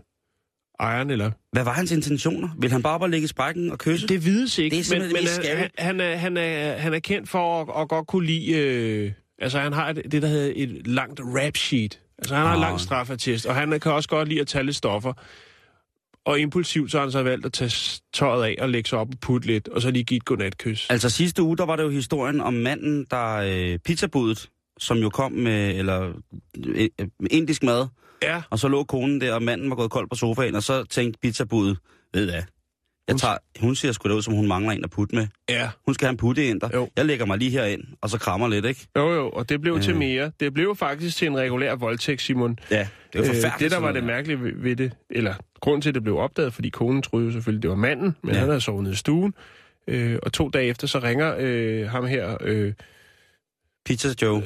[0.81, 1.31] ejeren, eller...
[1.53, 2.49] Hvad var hans intentioner?
[2.59, 4.07] Vil han bare og ligge i sprækken og kysse?
[4.09, 5.69] Det vides ikke, Det er men, men han, scary.
[5.79, 8.53] han, er, han, er, han er kendt for at, at godt kunne lide...
[8.53, 12.53] Øh, altså, han har et, det, der hedder et langt rap sheet, Altså, han har
[12.53, 12.69] en Ah.
[12.69, 15.13] lang straffetest, og han kan også godt lide at tage lidt stoffer.
[16.25, 19.09] Og impulsivt så har han så valgt at tage tøjet af og lægge sig op
[19.09, 20.87] og putte lidt, og så lige give et godnatkys.
[20.91, 25.11] Altså sidste uge, der var det jo historien om manden, der øh, pizzabudet, som jo
[25.11, 26.13] kom med, eller,
[26.67, 26.89] øh,
[27.21, 27.87] med indisk mad,
[28.23, 30.85] Ja, og så lå konen der, og manden var gået kold på sofaen, og så
[30.85, 31.79] tænkte pizzabudet,
[32.15, 32.43] ved hvad,
[33.09, 35.27] jeg tager, hun ser sgu da ud, som hun mangler en at putte med.
[35.49, 35.71] ja.
[35.87, 36.87] Hun skal have en putte ind der.
[36.97, 38.87] Jeg lægger mig lige herind, og så krammer lidt, ikke?
[38.97, 39.83] Jo, jo, og det blev øh.
[39.83, 39.99] til Øh.
[39.99, 40.33] mere.
[40.41, 42.59] Det blev faktisk til en regulær voldtægt, Simon.
[42.71, 43.59] Ja, det jo Øh, forfærdeligt.
[43.61, 46.53] det, der var det mærkelige ved, ved det, eller grund til, at det blev opdaget,
[46.55, 48.39] fordi konen troede jo selvfølgelig, det var manden, men Ja.
[48.39, 49.35] han havde sovet nede i stuen.
[49.89, 52.73] Øh, og to dage efter, så ringer øh, ham her, øh,
[53.85, 54.43] Pizza Joe.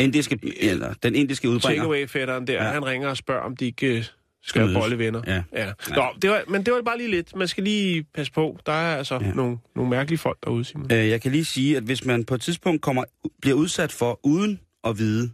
[0.00, 1.82] Indiske, eller, den indiske udbringer.
[1.82, 2.64] takeaway-fætteren der, Ja.
[2.64, 2.70] ja.
[2.70, 4.04] han ringer og spørger, om de ikke øh,
[4.42, 5.22] skal have bollevenner.
[5.26, 5.42] Ja.
[5.52, 5.72] Ja.
[5.88, 7.36] Nå, det var, men det var bare lige lidt.
[7.36, 8.58] Man skal lige passe på.
[8.66, 9.32] Der er altså ja.
[9.32, 10.92] nogle, nogle mærkelige folk derude, Simon.
[10.92, 13.04] Øh, jeg kan lige sige, at hvis man på et tidspunkt kommer,
[13.40, 15.30] bliver udsat for, uden at vide,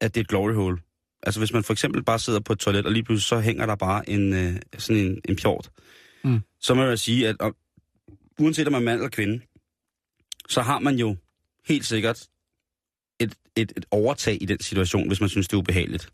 [0.00, 0.78] at det er et glory hole.
[1.22, 3.66] Altså hvis man for eksempel bare sidder på et toilet, og lige pludselig så hænger
[3.66, 5.70] der bare en, øh, sådan en, en pjort.
[6.24, 6.40] Mm.
[6.60, 7.56] Så må jeg sige, at og,
[8.40, 9.40] uanset om man er mand eller kvinde,
[10.48, 11.16] så har man jo
[11.68, 12.28] helt sikkert
[13.20, 16.08] et, et, et overtag i den situation, hvis man synes, det er ubehageligt.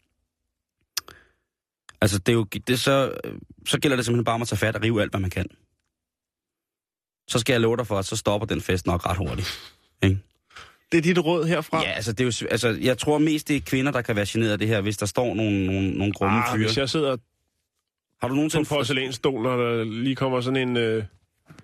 [2.03, 3.13] Altså, det er jo, det så,
[3.67, 5.47] så gælder det simpelthen bare om at tage fat og rive alt, hvad man kan.
[7.29, 9.75] Så skal jeg love dig for, at så stopper den fest nok ret hurtigt.
[10.03, 10.19] Ikke?
[10.93, 11.83] Det er dit råd herfra.
[11.83, 14.27] Ja, altså, det er jo, altså, jeg tror mest, det er kvinder, der kan være
[14.29, 16.67] generet af det her, hvis der står nogle, nogle, nogle grumme ah, fyre.
[16.67, 17.17] hvis jeg sidder
[18.21, 20.77] Har du på nogensinde en porcelænsstol, når der lige kommer sådan en...
[20.77, 21.05] Øh,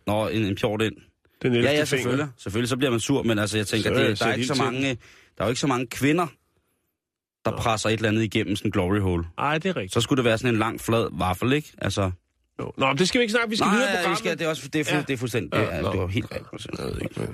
[0.06, 0.96] Nå, en, en pjort ind?
[1.42, 1.68] den Ja, 11.
[1.68, 1.84] ja, finger.
[1.84, 2.28] selvfølgelig.
[2.36, 4.62] Selvfølgelig, så bliver man sur, men altså, jeg tænker, Så det, der, er ikke så
[4.62, 4.88] mange,
[5.38, 6.26] der er jo ikke så mange kvinder,
[7.44, 9.24] der presser et eller andet igennem sådan en glory hole.
[9.38, 9.92] Ej, det er rigtigt.
[9.94, 11.72] Så skulle det være sådan en lang, flad vaffel, ikke?
[11.78, 12.10] Altså,
[12.60, 12.72] Jo.
[12.78, 13.50] Nå, det skal vi ikke snakke.
[13.50, 14.18] Vi skal nej, videre på programmet.
[14.18, 15.02] skal, det er, også, det er, fu, Ja.
[15.02, 15.92] det er fuldstændig, Ja, det er, nå.
[15.92, 16.78] det er helt rigtigt.
[16.78, 17.20] Jeg ved ikke,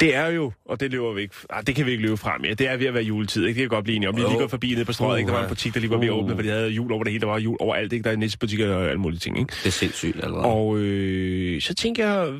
[0.00, 2.40] Det er jo, og det løber vi ikke, ah, det kan vi ikke løbe frem
[2.40, 2.56] med.
[2.56, 3.58] Det er ved at være juletid, ikke?
[3.58, 4.16] Det kan godt blive enige om.
[4.16, 5.28] Vi er lige gået forbi nede på strøget, ikke?
[5.28, 6.18] Der var en Uh, butik, der lige var ved at uh.
[6.18, 7.20] åbne, for de havde jul over det hele.
[7.20, 8.02] Der var jul overalt, ikke?
[8.02, 9.52] Der er næstebutikker og alle mulige ting, ikke?
[9.56, 10.44] Det er sindssygt allerede.
[10.44, 12.32] Og øh, så tænker jeg,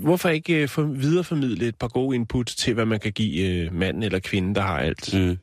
[0.00, 3.74] hvorfor ikke øh, for, videreformidle et par gode input til, hvad man kan give øh,
[3.74, 5.14] manden eller kvinden, der har alt.
[5.14, 5.38] Mm.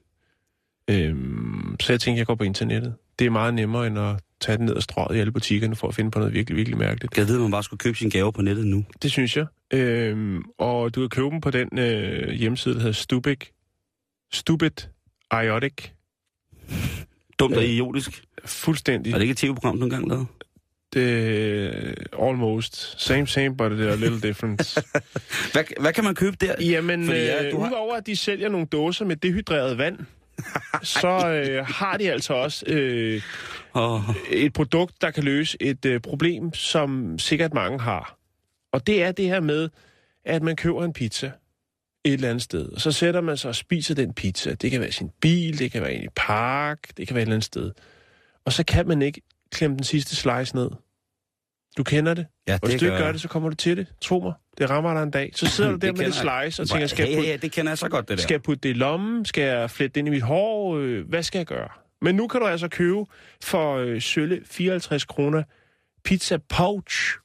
[0.90, 2.94] Øhm, så jeg tænker, jeg går på internettet.
[3.20, 5.88] Det er meget nemmere, end at tage den ned og strøget i alle butikkerne for
[5.88, 7.18] at finde på noget virkelig, virkelig mærkeligt.
[7.18, 8.86] Jeg vide, at man bare skulle købe sin gave på nettet nu?
[9.02, 9.46] Det synes jeg.
[9.74, 13.36] Øhm, og du kan købe dem på den øh, hjemmeside, der hedder Stupid.
[14.34, 14.72] Stupid
[15.34, 15.74] Iotic.
[17.40, 17.70] Dumt og Øh.
[17.70, 18.24] idiotisk.
[18.46, 19.12] Fuldstændig.
[19.14, 20.26] Er det ikke et tv-program, du engang lavede?
[20.94, 23.02] Det, almost.
[23.02, 24.78] Same, same, but a little different.
[25.54, 26.56] Hvad, hvad kan man købe der?
[26.62, 29.98] Jamen, Fordi, ja, øh, har- udover at de sælger nogle dåser med dehydreret vand,
[30.84, 33.22] så øh, har de altså også øh,
[33.74, 38.18] Oh, et produkt, der kan løse et øh, problem, som sikkert mange har.
[38.72, 39.70] Og det er det her med,
[40.26, 41.32] at man køber en pizza
[42.06, 44.54] et eller andet sted, og så sætter man sig og spiser den pizza.
[44.54, 47.26] Det kan være sin bil, det kan være i en park, det kan være et
[47.26, 47.72] eller andet sted.
[48.46, 49.22] Og så kan man ikke
[49.52, 50.70] klemme den sidste slice ned.
[51.78, 52.26] Du kender det.
[52.48, 53.14] ja, Og hvis du ikke gør jeg.
[53.14, 53.88] det, så kommer du til det.
[54.02, 54.34] Tro mig.
[54.58, 55.32] Det rammer dig en dag.
[55.36, 56.54] Så sidder du Det der med det kender jeg.
[56.54, 58.22] slice og tænker, skal jeg putte hey, det kender jeg så godt, det der.
[58.24, 59.26] skal jeg putte det i lommen?
[59.26, 60.78] Skal jeg flette det ind i mit hår?
[60.78, 61.70] Øh, Hvad skal jeg gøre?
[62.02, 63.06] Men nu kan du altså købe
[63.44, 65.44] for øh, sølle 54 kroner
[66.04, 67.18] pizza pouch,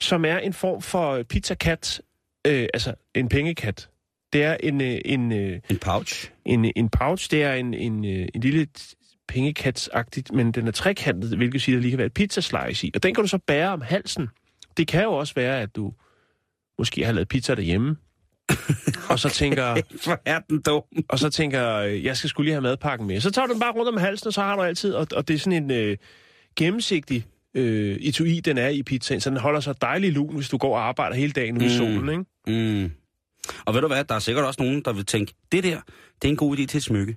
[0.00, 2.00] som er en form for øh, pizzakat,
[2.46, 3.88] øh, altså en pengekat.
[4.32, 6.30] Det er en, øh, en, øh, En pouch?
[6.44, 8.66] en, en pouch, det er en, en, øh, en lille
[9.30, 12.90] pengekatsagtigt, men den er trekantet, hvilket siger, at der lige kan være et pizzaslice i.
[12.94, 14.28] Og den kan du så bære om halsen.
[14.76, 15.92] Det kan jo også være, at du
[16.78, 17.96] måske har lavet pizza derhjemme,
[19.10, 20.82] og så tænker, Hvor er den dum?
[21.08, 23.20] og så tænker, øh, jeg skal skulle lige have madpakken med.
[23.20, 25.28] Så tager du den bare rundt om halsen, og så har du altid, og, og
[25.28, 25.96] det er sådan en øh,
[26.56, 30.58] gennemsigtig øh, etui, den er i pizzaen, så den holder sig dejlig lun, hvis du
[30.58, 31.74] går og arbejder hele dagen ude i Mm.
[31.74, 32.82] solen, ikke?
[32.84, 32.90] Mm.
[33.64, 35.80] Og ved du hvad, der er sikkert også nogen, der vil tænke, det der,
[36.22, 37.16] det er en god idé til et smykke.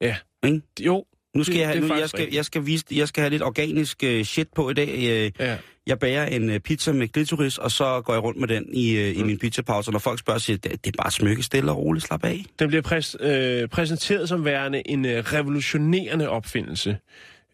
[0.00, 0.16] Ja.
[0.44, 0.60] Ikke?
[0.80, 2.36] Jo, Nu skal Det- jeg, have, nu, jeg, skal, rigtigt.
[2.36, 4.88] jeg, skal vise, jeg skal have lidt organisk uh, shit på i dag.
[4.88, 5.56] Uh, ja.
[5.86, 8.94] jeg bager en uh, pizza med glitoris, og så går jeg rundt med den i,
[8.96, 9.26] uh, i Mm.
[9.26, 9.90] min pizzapause.
[9.92, 12.44] Når folk spørger, siger det, det er bare smykke, stille og roligt, slap af.
[12.58, 16.98] Den bliver præs, øh, præsenteret som værende en øh, revolutionerende opfindelse.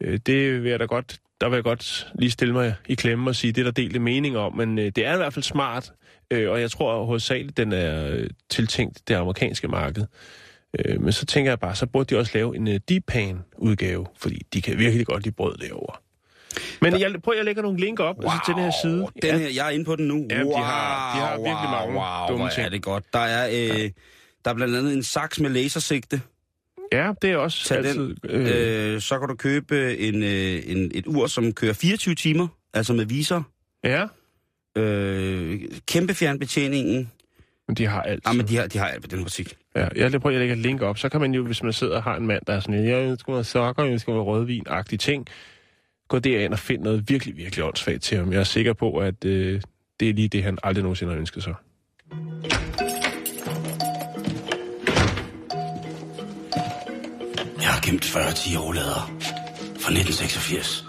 [0.00, 3.30] Øh, det vil jeg da godt, der vil jeg godt lige stille mig i klemme
[3.30, 5.42] og sige, det er der delte mening om, men øh, det er i hvert fald
[5.42, 5.92] smart,
[6.30, 10.06] øh, og jeg tror hovedsageligt, den er øh, tiltænkt det amerikanske marked.
[10.78, 13.40] Øh, men så tænker jeg bare, så burde de også lave en øh, deep pan
[13.58, 15.96] udgave, fordi de kan virkelig godt lide brød derovre.
[16.80, 19.06] Men jeg, prøv, jeg lægger nogle link op wow, altså, til den her side.
[19.22, 20.26] Den her, jeg er inde på den nu.
[20.30, 22.66] Ja, de har- de har virkelig mange wow, dumme ting.
[22.66, 23.04] er det godt.
[23.12, 23.90] Der er, øh,
[24.44, 26.20] der er blandt andet en saks med lasersigte.
[26.92, 28.14] Ja, det er også Tag altid...
[28.14, 28.30] den.
[28.30, 32.48] Øh, Øh, så kan du købe en, øh, en, et ur, som kører 24 timer,
[32.74, 33.48] altså med visor.
[33.84, 34.06] ja,
[34.76, 37.10] øh, kæmpe fjernbetjeningen.
[37.68, 38.22] Men de har alt.
[38.26, 39.56] Ja, men de har, de har alt ved den musik.
[39.76, 40.98] Ja, jeg prøver prøve at lægge et link op.
[40.98, 43.04] Så kan man jo, hvis man sidder og har en mand, der er sådan, jeg
[43.04, 45.26] ønsker mig sokker, jeg ønsker mig rødvin-agtige ting,
[46.08, 48.32] gå derind og find noget virkelig, virkelig åndssvagt til ham.
[48.32, 49.60] Jeg er sikker på, at øh,
[50.00, 51.54] det er lige det, han aldrig nogensinde har ønsket sig.
[57.62, 58.54] Jeg har gemt 40 10
[59.82, 60.84] fra 1986.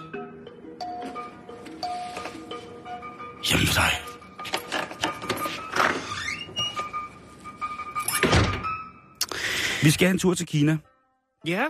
[3.50, 4.13] Hjemme ved dig.
[9.84, 10.78] Vi skal have en tur til Kina,
[11.48, 11.66] Ja,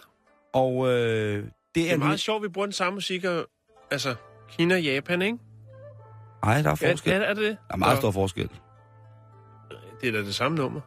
[0.54, 1.93] og øh, det det er...
[1.93, 3.45] er meget sjovt, vi bruger den samme musik, og,
[3.91, 4.15] altså
[4.49, 5.38] Kina og Japan, ikke?
[6.43, 7.13] Nej, der er forskel.
[7.13, 7.58] ja, er det det?
[7.67, 8.49] Der er meget stor forskel.
[10.02, 10.82] Det er da det samme nummer.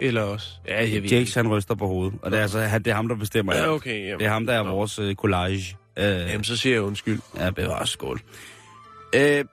[0.00, 0.48] Eller også.
[0.68, 2.94] Ja, jeg ved Jakes, han ryster på hovedet, og det er, altså, han, det er
[2.94, 3.56] ham, der bestemmer.
[3.56, 4.04] Ja, okay.
[4.06, 4.70] Jamen, Det er ham, der er Nå.
[4.70, 5.76] vores øh, collage.
[5.98, 7.20] Øh, Jamen, så siger jeg undskyld.
[7.36, 8.20] ja, bevares skål.
[9.14, 9.44] Øh,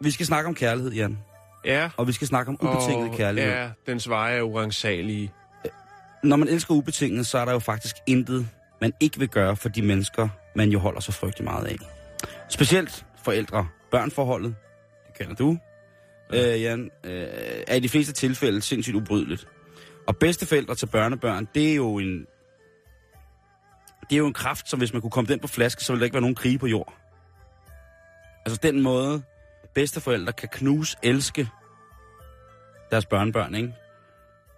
[0.00, 1.18] vi skal snakke om kærlighed, Jan.
[1.64, 1.90] Ja.
[1.96, 3.50] Og vi skal snakke om ubetinget og, kærlighed.
[3.50, 5.32] Ja, dens veje er urensagelige.
[6.22, 8.48] Når man elsker ubetinget, så er der jo faktisk intet,
[8.80, 11.76] man ikke vil gøre for de mennesker, man jo holder så frygtelig meget af.
[12.48, 14.54] Specielt forældre-børn-forholdet,
[15.06, 15.58] det kender du,
[16.32, 17.26] øh, Jan, øh,
[17.66, 19.48] er i de fleste tilfælde sindssygt ubrydeligt.
[20.06, 22.26] Og bedsteforældre til børnebørn, det er jo en...
[24.10, 26.00] Det er jo en kraft, som hvis man kunne komme den på flaske, så ville
[26.00, 26.94] der ikke være nogen krige på jord.
[28.46, 29.22] Altså den måde,
[29.74, 31.48] bedsteforældre kan knuse, elske
[32.90, 33.74] deres børnebørn, ikke?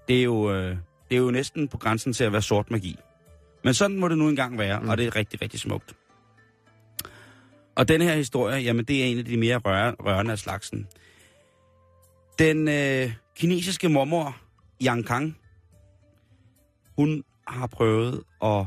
[0.08, 0.76] Det er jo, øh,
[1.08, 2.98] det er jo næsten på grænsen til at være sort magi.
[3.64, 4.88] Men sådan må det nu engang være, mm.
[4.88, 5.96] og det er rigtig, rigtig smukt.
[7.74, 10.88] Og den her historie, jamen det er en af de mere røre, rørende af slagsen.
[12.38, 14.36] Den øh, kinesiske mormor,
[14.82, 15.38] Yang Kang,
[16.96, 18.66] hun har prøvet at,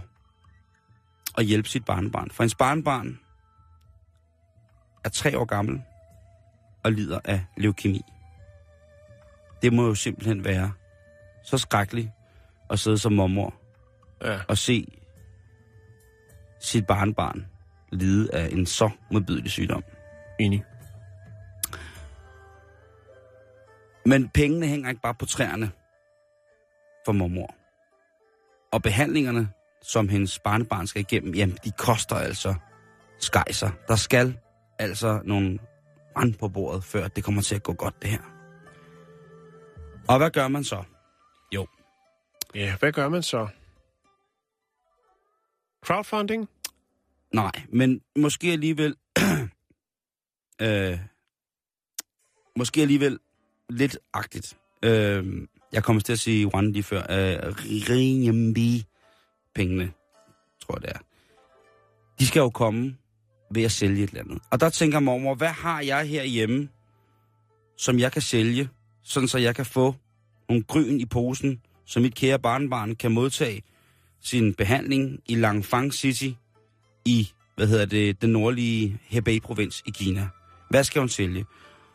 [1.38, 2.32] at hjælpe sit barnebarn.
[2.32, 3.20] For hendes barnebarn
[5.04, 5.82] er tre år gammel
[6.86, 8.02] og lider af leukemi.
[9.62, 10.72] Det må jo simpelthen være
[11.44, 12.10] så skrækkeligt
[12.70, 13.54] at sidde som mormor
[14.22, 14.40] Ja.
[14.48, 14.88] og se
[16.60, 17.46] sit barnbarn
[17.92, 19.84] lide af en så modbydelig sygdom.
[20.40, 20.64] Enig.
[24.06, 25.72] Men pengene hænger ikke bare på træerne
[27.06, 27.56] for mormor.
[28.74, 29.50] Og behandlingerne,
[29.82, 32.56] som hendes barnebarn skal igennem, jamen, de koster altså
[33.20, 33.72] skejser.
[33.88, 34.38] Der skal
[34.80, 35.60] altså nogle
[36.18, 38.22] rand på bordet, før det kommer til at gå godt, det her.
[40.08, 40.84] Og hvad gør man så?
[41.52, 41.68] Jo,
[42.56, 43.48] Ja, hvad gør man så?
[45.86, 46.50] Crowdfunding?
[47.34, 48.96] nej, men måske alligevel...
[50.62, 51.00] øh,
[52.58, 53.20] måske alligevel
[53.70, 54.58] lidt agtigt.
[54.84, 57.00] Øh, jeg kommer til at sige one lige før.
[57.02, 57.54] Øh,
[57.90, 58.86] Ringembi
[59.56, 59.94] pengene,
[60.62, 61.00] tror jeg det er.
[62.20, 62.98] De skal jo komme
[63.52, 64.40] ved at sælge et eller andet.
[64.52, 66.70] Og der tænker mormor, hvad har jeg herhjemme,
[67.78, 68.70] som jeg kan sælge,
[69.04, 69.96] sådan så jeg kan få
[70.50, 73.62] nogle gryn i posen, så mit kære barnbarn kan modtage
[74.24, 76.30] sin behandling i Langfang City
[77.06, 80.28] i, hvad hedder det, den nordlige Hebei-provins i Kina.
[80.70, 81.46] Hvad skal hun sælge?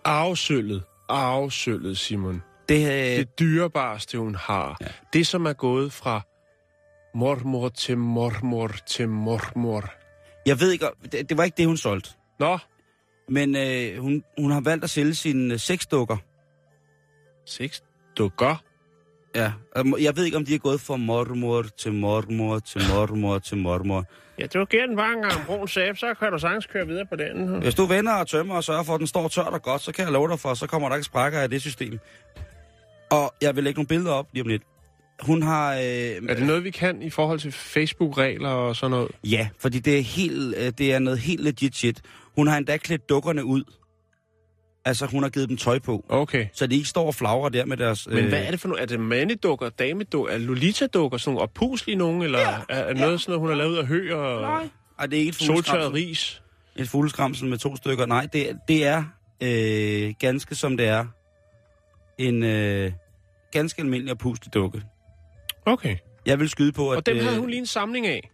[0.05, 0.83] Afsøllet.
[1.09, 2.43] Afsøllet, Simon.
[2.69, 4.77] Det, øh, Det dyrebareste, hun har.
[4.81, 4.87] Ja.
[5.13, 6.21] Det, som er gået fra
[7.15, 9.91] mormor til mormor til mormor.
[10.47, 12.11] Jeg ved ikke, det, det var ikke det, hun solgte.
[12.39, 12.59] Nå,
[13.29, 16.17] Men øh, hun, hun har valgt at sælge sine øh, seks dukker.
[19.35, 19.53] Ja,
[20.01, 24.05] jeg ved ikke, om de er gået fra mormor til mormor til mormor til mormor.
[24.39, 27.07] Ja, du giver den bare en gang brun sæbe, så kan du sagtens køre videre
[27.07, 27.63] på den.
[27.63, 29.93] Hvis du vender og tømmer og sørger for, at den står tørt og godt, så
[29.93, 31.99] kan jeg love dig for, så kommer der ikke sprækker af det system.
[33.11, 34.63] Og jeg vil lægge nogle billeder op lige om lidt.
[35.23, 35.75] Hun har...
[35.75, 39.11] Øh, Er det noget, vi kan i forhold til Facebook-regler og sådan noget?
[39.25, 42.01] Ja, fordi det er, helt, øh, det er noget helt legit shit.
[42.37, 43.63] Hun har endda klædt dukkerne ud.
[44.85, 46.05] Altså, hun har givet dem tøj på.
[46.09, 46.47] Okay.
[46.53, 48.09] Så de ikke står og flagrer der med deres...
[48.11, 48.83] Men hvad er det for nogle?
[48.83, 52.93] Er det mandedukker, damedukker, er Lolita-dukker, sådan nogle oppuslige nogen, eller Ja, er, er ja.
[52.95, 54.69] noget sådan noget, hun har lavet af hø og Nej.
[54.99, 55.93] Ej, det er ikke et soltørret fugleskramsel.
[56.09, 56.43] ris?
[56.77, 58.07] Et fugleskramsel med to stykker.
[58.07, 59.05] Nej, det, det er
[59.43, 61.07] øh, ganske som det er.
[62.19, 62.93] En øh,
[63.53, 64.83] ganske almindelig oppuslig dukke.
[65.67, 65.97] Okay.
[66.27, 66.97] Jeg vil skyde på, at...
[66.97, 68.31] Og dem øh, havde hun lige en samling af?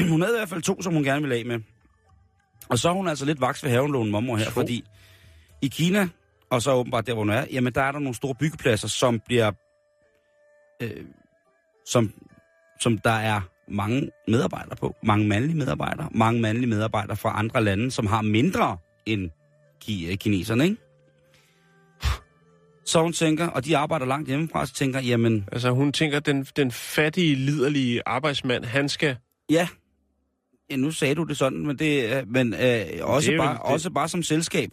[0.10, 1.60] hun havde i hvert fald to, som hun gerne ville af med.
[2.68, 4.50] Og så er hun altså lidt vaks ved havenlån mormor her, To?
[4.50, 4.84] fordi
[5.62, 6.08] i Kina,
[6.50, 9.20] og så åbenbart der, hvor hun er, jamen der er der nogle store byggepladser, som
[9.26, 9.52] bliver...
[10.82, 11.04] Øh,
[11.86, 12.12] som,
[12.80, 14.94] som der er mange medarbejdere på.
[15.02, 16.08] Mange mandlige medarbejdere.
[16.14, 19.30] Mange mandlige medarbejdere fra andre lande, som har mindre end
[19.84, 20.76] ki- øh, kineserne, ikke?
[22.84, 26.44] Så hun tænker, og de arbejder langt hjemmefra, så tænker, jamen, Altså hun tænker, den,
[26.56, 29.16] den fattige, liderlige arbejdsmand, han skal...
[29.50, 29.68] ja,
[30.70, 33.90] Ja, nu sagde du det sådan, men, det, men øh, også, Det bare, det- også
[33.90, 34.70] bare som selskab.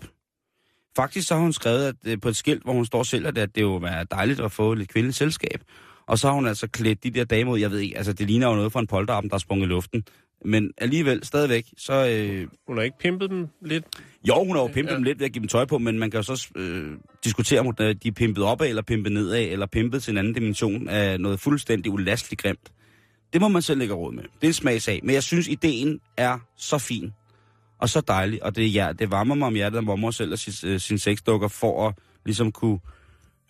[0.95, 3.35] Faktisk så har hun skrevet at, øh, på et skilt, hvor hun står selv, at
[3.55, 5.61] det jo være dejligt at få lidt kvindeligt selskab.
[6.07, 7.59] Og så har hun altså klædt de der damer ud.
[7.59, 9.69] Jeg ved ikke, altså det ligner jo noget fra en polterappen, der er sprunget i
[9.69, 10.03] luften.
[10.45, 11.93] Men alligevel, stadigvæk, så...
[12.07, 13.85] Øh, Hun har ikke pimpet dem lidt?
[14.27, 14.95] jo, hun har jo pimpet Ja.
[14.95, 16.91] dem lidt ved at give dem tøj på, men man kan jo så øh,
[17.23, 20.33] diskutere, om øh, de er pimpet opad, eller pimpet nedad, eller pimpet til en anden
[20.33, 22.71] dimension af noget fuldstændig ulasteligt grimt.
[23.33, 24.23] Det må man selv lægge råd med.
[24.23, 24.99] Det er en smagsag.
[25.03, 27.13] Men jeg synes, ideen er så fin
[27.79, 30.69] og så dejlig, og det, ja, det varmer mig om hjertet, at mormor sælger sin,
[30.69, 32.79] øh, sin sexdukker for at ligesom kunne,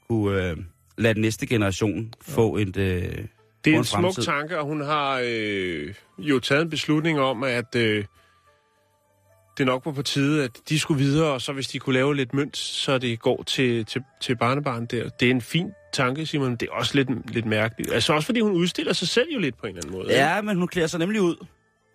[0.09, 0.57] kunne øh,
[0.97, 2.77] lade den næste generation få et...
[2.77, 3.25] Øh,
[3.67, 4.23] Det er en smuk fremtid.
[4.23, 8.05] tanke, og hun har øh, jo taget en beslutning om, at øh,
[9.57, 12.15] det nok var på tide, at de skulle videre, og så hvis de kunne lave
[12.15, 15.09] lidt mønt, så det går til, til, til barnebarn der.
[15.09, 17.93] Det er en fin tanke, Simon, men det er også lidt, lidt mærkeligt.
[17.93, 20.09] Altså også fordi hun udstiller sig selv jo lidt på en eller anden måde.
[20.11, 20.23] ikke?
[20.23, 21.45] Ja, men hun klæder sig nemlig ud.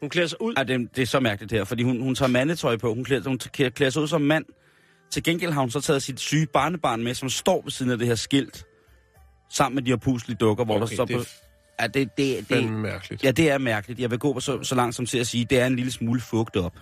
[0.01, 0.55] Hun klæder sig ud.
[0.57, 2.95] Ej, det, det er så mærkeligt her, fordi hun, hun tager mandetøj på.
[2.95, 4.45] Hun klæder, hun klæder, sig ud som mand.
[5.11, 7.99] Til gengæld har hun så taget sit syge barnebarn med, som står ved siden af
[7.99, 8.65] det her skilt.
[9.51, 11.25] Sammen med de her puslige dukker, hvor Okay, der står på...
[11.81, 13.25] Ja, det, det, det, fandme mærkeligt.
[13.25, 14.01] ja, det er mærkeligt.
[14.01, 16.21] Jeg vil gå så, så langt som til at sige, det er en lille smule
[16.21, 16.75] fugt op.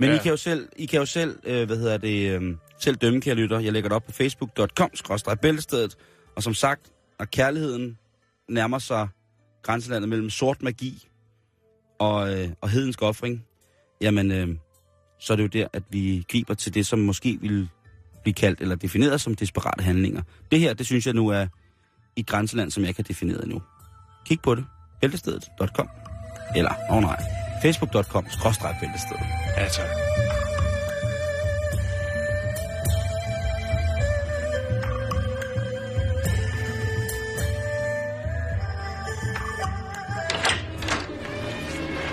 [0.00, 0.14] Men ja.
[0.14, 0.20] Ja.
[0.20, 3.20] I kan jo selv, I kan jo selv øh, hvad hedder det, øh, selv dømme,
[3.20, 3.58] kære lytter.
[3.58, 4.90] Jeg lægger det op på facebook.com,
[5.42, 5.96] bæltestedet.
[6.36, 7.98] Og som sagt, når kærligheden
[8.48, 9.08] nærmer sig
[9.62, 11.08] grænselandet mellem sort magi
[11.98, 13.44] og, øh, og hedensk offring,
[14.00, 14.48] jamen, øh,
[15.20, 17.68] så er det jo der, at vi griber til det, som måske ville
[18.22, 20.22] blive kaldt eller defineret som desperate handlinger.
[20.50, 21.46] Det her, det synes jeg nu er
[22.16, 23.62] i et grænseland, som jeg ikke har defineret endnu.
[24.26, 24.64] Kig på det.
[25.00, 25.88] Bæltestedet.com
[26.56, 27.22] Eller, åh oh nej,
[27.62, 29.26] facebook.com skråstreg bæltestedet.
[29.56, 29.88] Ja, tak.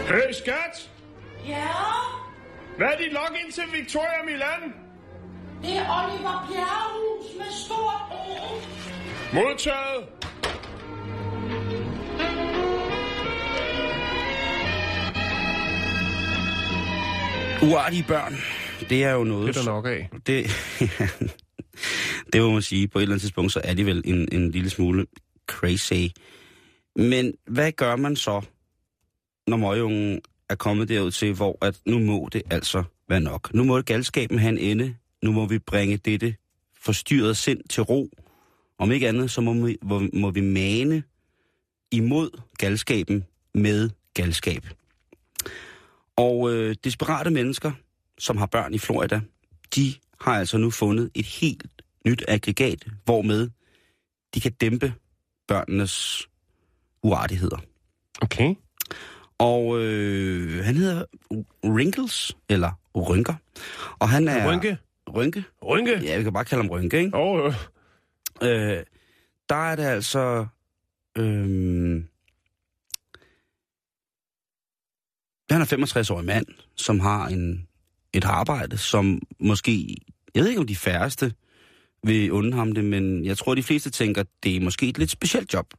[0.08, 0.89] Hey, skat!
[1.47, 1.68] Ja,
[2.78, 4.74] Hvad er dit login til Victoria Milan?
[5.64, 8.22] det er Oliver Bjerrehus med stort O.
[9.34, 10.07] Modtaget!
[17.63, 18.36] Uartige børn,
[18.89, 19.47] det er jo noget...
[19.47, 20.09] Det er der nok af.
[20.27, 20.45] Det,
[22.34, 22.88] det må man sige.
[22.88, 25.05] På et eller andet tidspunkt, så er de vel en, en lille smule
[25.47, 25.93] crazy.
[26.95, 28.41] Men hvad gør man så,
[29.47, 33.53] når møgungen er kommet derud til, hvor at nu må det altså være nok.
[33.53, 34.95] Nu må galskaben have en ende.
[35.23, 36.36] Nu må vi bringe dette
[36.82, 38.09] forstyrrede sind til ro.
[38.82, 41.03] Om ikke andet, så må vi, må, må vi mane
[41.91, 44.67] imod galskaben med galskab.
[46.15, 47.71] Og øh, desperate mennesker,
[48.17, 49.21] som har børn i Florida,
[49.75, 51.65] de har altså nu fundet et helt
[52.05, 53.49] nyt aggregat, hvormed
[54.34, 54.93] de kan dæmpe
[55.47, 56.27] børnenes
[57.03, 57.57] uartigheder.
[58.21, 58.55] Okay.
[59.38, 61.05] Og øh, han hedder
[61.65, 63.36] Wrinkles, eller Rynker.
[63.99, 64.51] Og han er...
[64.51, 64.77] Rynke.
[65.15, 65.43] Rynke?
[65.65, 65.99] Rynke?
[66.03, 67.17] Ja, vi kan bare kalde ham Rynke, ikke?
[67.17, 67.53] Åh, oh,
[68.44, 68.84] Øh,
[69.50, 70.46] der er det altså...
[71.18, 72.04] Øh,
[75.52, 77.68] han er 65-årig mand, som har en,
[78.14, 79.98] et arbejde, som måske...
[80.36, 81.34] Jeg ved ikke, om de færreste
[82.04, 85.12] vil unde ham det, men jeg tror, de fleste tænker, det er måske et lidt
[85.12, 85.74] specielt job.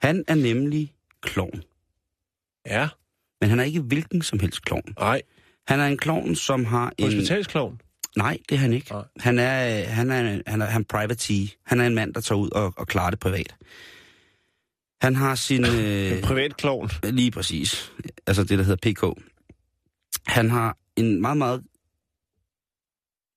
[0.00, 1.62] Han er nemlig klovn.
[2.66, 2.88] ja.
[3.40, 4.94] Men han er ikke hvilken som helst klovn.
[4.98, 5.22] Nej.
[5.68, 7.04] Han er en klovn, som har en...
[7.04, 7.80] Hospitalsklovn.
[8.16, 8.92] Nej, det er han ikke.
[8.92, 9.02] Nej.
[9.16, 12.38] Han er, han er, han er, han er private Han er en mand, der tager
[12.38, 13.56] ud og, og klarer det privat.
[15.02, 15.64] Han har sin...
[15.80, 16.90] Øh, Privat klovn.
[17.02, 17.92] lige præcis.
[18.26, 19.22] Altså det, der hedder PK.
[20.26, 21.62] Han har en meget, meget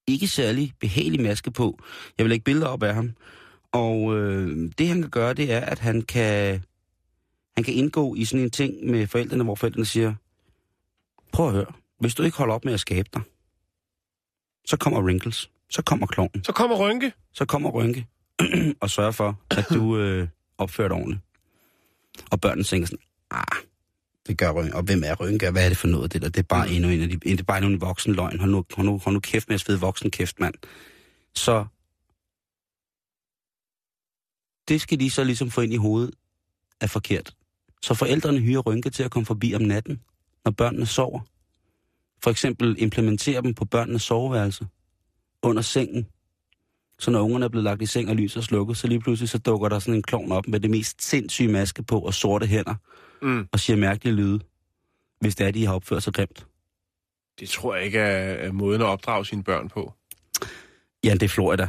[0.07, 1.79] ikke særlig behagelig maske på.
[2.17, 3.11] Jeg vil lægge billeder op af ham.
[3.71, 6.63] Og øh, det, han kan gøre, det er, at han kan,
[7.55, 10.13] han kan indgå i sådan en ting med forældrene, hvor forældrene siger,
[11.31, 13.21] prøv at høre, hvis du ikke holder op med at skabe dig,
[14.65, 17.13] så kommer Wrinkles, så kommer klovnen, Så kommer Rynke.
[17.33, 18.07] så kommer Rynke
[18.81, 21.21] og sørger for, at du øh, opfører dig ordentligt.
[22.31, 22.99] Og børnene tænker sådan,
[23.31, 23.57] ah,
[24.27, 24.75] det gør Rynke.
[24.75, 25.47] Og hvem er Rynke?
[25.47, 26.29] og Hvad er det for noget, det der?
[26.29, 28.39] Det er bare endnu en af de, det er bare endnu en voksen løgn.
[28.39, 30.53] Hold nu, hold nu, hold nu kæft med at svede voksen kæft, mand.
[31.35, 31.65] Så
[34.67, 36.11] det skal de så ligesom få ind i hovedet
[36.81, 37.35] er forkert.
[37.81, 40.01] Så forældrene hyrer Rynke til at komme forbi om natten,
[40.45, 41.19] når børnene sover.
[42.23, 44.67] For eksempel implementere dem på børnenes soveværelse.
[45.43, 46.07] Under sengen.
[46.99, 49.29] Så når ungerne er blevet lagt i seng og lyset er slukket, så lige pludselig
[49.29, 52.45] så dukker der sådan en klovn op med det mest sindssyge maske på og sorte
[52.45, 52.75] hænder.
[53.21, 53.47] Mm.
[53.51, 54.39] Og siger mærkelige lyde.
[55.19, 56.45] Hvis det er, de har opført sig grimt.
[57.39, 59.93] Det tror jeg ikke er, er måden at opdrage sine børn på.
[61.03, 61.67] Ja, det er Florida.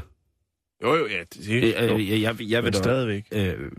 [0.82, 1.18] Jo, jo, ja.
[1.34, 1.98] Det, det, jo.
[1.98, 3.26] jeg, jeg, jeg Men vil stadigvæk.
[3.32, 3.70] øh,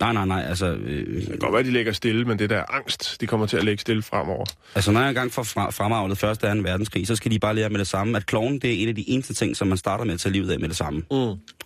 [0.00, 0.66] Nej, nej, nej, altså...
[0.66, 3.46] Øh, Det kan godt være, at de ligger stille, men det der angst, de kommer
[3.46, 4.44] til at ligge stille fremover.
[4.74, 6.62] altså, når jeg engang får fra, fremavlet første og 2.
[6.62, 8.94] verdenskrig, så skal de bare lære med det samme, at kloven, det er en af
[8.94, 10.98] de eneste ting, som man starter med at tage livet af med det samme.
[11.10, 11.16] Mm.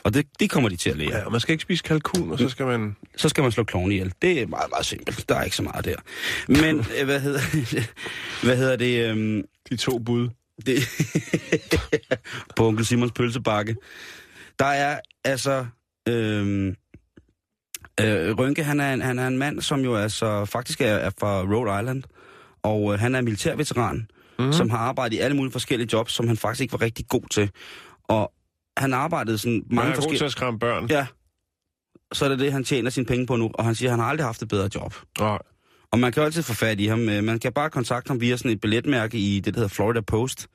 [0.04, 1.16] Og det, det kommer de til at lære.
[1.16, 2.96] Ja, og man skal ikke spise kalkun, og så skal man...
[3.16, 4.12] Så skal man slå kloven ihjel.
[4.22, 5.28] Det er meget, meget simpelt.
[5.28, 5.96] Der er ikke så meget der.
[6.48, 7.40] Men, øh, hvad hedder,
[8.46, 9.10] hvad hedder det?
[9.10, 10.28] Øhm, De to bud.
[10.66, 10.78] det
[12.56, 13.76] på onkel Simons pølsebakke.
[14.58, 15.66] Der er altså...
[16.08, 16.74] Øhm,
[18.06, 21.10] øh, Rønke, han er, en, han er en mand, som jo altså faktisk er, er
[21.20, 22.02] fra Rhode Island.
[22.62, 24.52] Og øh, han er militærveteran, mm.
[24.52, 27.28] som har arbejdet i alle mulige forskellige jobs, som han faktisk ikke var rigtig god
[27.30, 27.50] til.
[28.08, 28.32] Og
[28.76, 30.24] han arbejdede sådan Man mange er god til forskellige...
[30.24, 30.86] at skræmme børn.
[30.90, 31.06] Ja.
[32.12, 33.50] Så er det det, han tjener sine penge på nu.
[33.54, 34.94] Og han siger, at han har aldrig haft et bedre job.
[35.20, 35.38] Nej.
[35.92, 37.08] Og man kan jo altid få fat i ham.
[37.08, 40.00] Øh, Man kan bare kontakte ham via sådan et billetmærke i det, der hedder Florida
[40.00, 40.46] Post.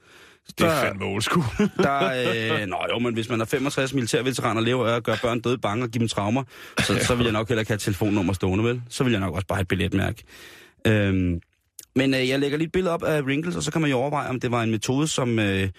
[0.47, 1.45] Det er fandme old school.
[1.83, 5.17] Der, øh, nå jo, men hvis man er 65 militærveteraner og lever af at gøre
[5.21, 6.43] børn døde bange og give dem traumer,
[6.79, 8.81] så, så vil jeg nok heller ikke have et telefonnummer stående, vel?
[8.89, 10.23] Så vil jeg nok også bare have et billetmærke.
[10.87, 11.41] Øhm,
[11.95, 13.97] men øh, jeg lægger lige et billede op af wrinkles, og så kan man jo
[13.97, 15.69] overveje, om det var en metode, som øh,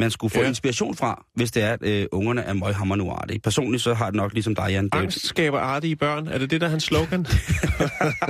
[0.00, 0.48] man skulle få Ja.
[0.48, 3.40] inspiration fra, hvis det er, at øh, ungerne er møghammerende uartige.
[3.40, 4.84] Personligt så har det nok ligesom dig, Jan.
[4.84, 6.26] Det, Angst skaber artige børn.
[6.28, 7.26] Er det det, der er hans slogan?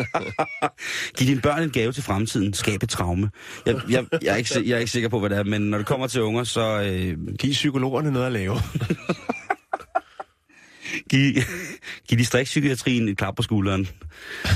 [1.19, 2.55] Giv dine børn en gave til fremtiden.
[2.55, 3.31] Skab et traume.
[3.67, 5.79] Jeg, jeg, jeg, er ikke, jeg er ikke sikker på, hvad det er, men når
[5.79, 8.55] det kommer til unger, så øh, Giv psykologerne noget at lave.
[11.11, 11.35] giv,
[12.09, 13.89] giv distriktspsykiatrien et klap på skulderen.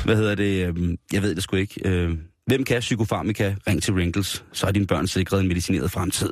[0.05, 0.67] Hvad hedder det?
[0.69, 1.81] Øh, jeg ved det sgu ikke.
[1.89, 2.11] Øh,
[2.47, 3.55] hvem kan psykofarmika?
[3.67, 4.45] Ring til Wrinkles.
[4.53, 6.31] Så er dine børn sikret en medicineret fremtid.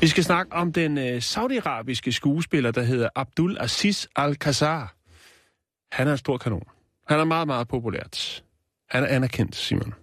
[0.00, 4.96] Vi skal snakke om den øh, saudiarabiske skuespiller, der hedder Abdul Aziz Al-Qasar.
[5.92, 6.68] Han er en stor kanon.
[7.08, 8.44] Han er meget, meget populært.
[8.90, 9.94] Han er anerkendt, Simon.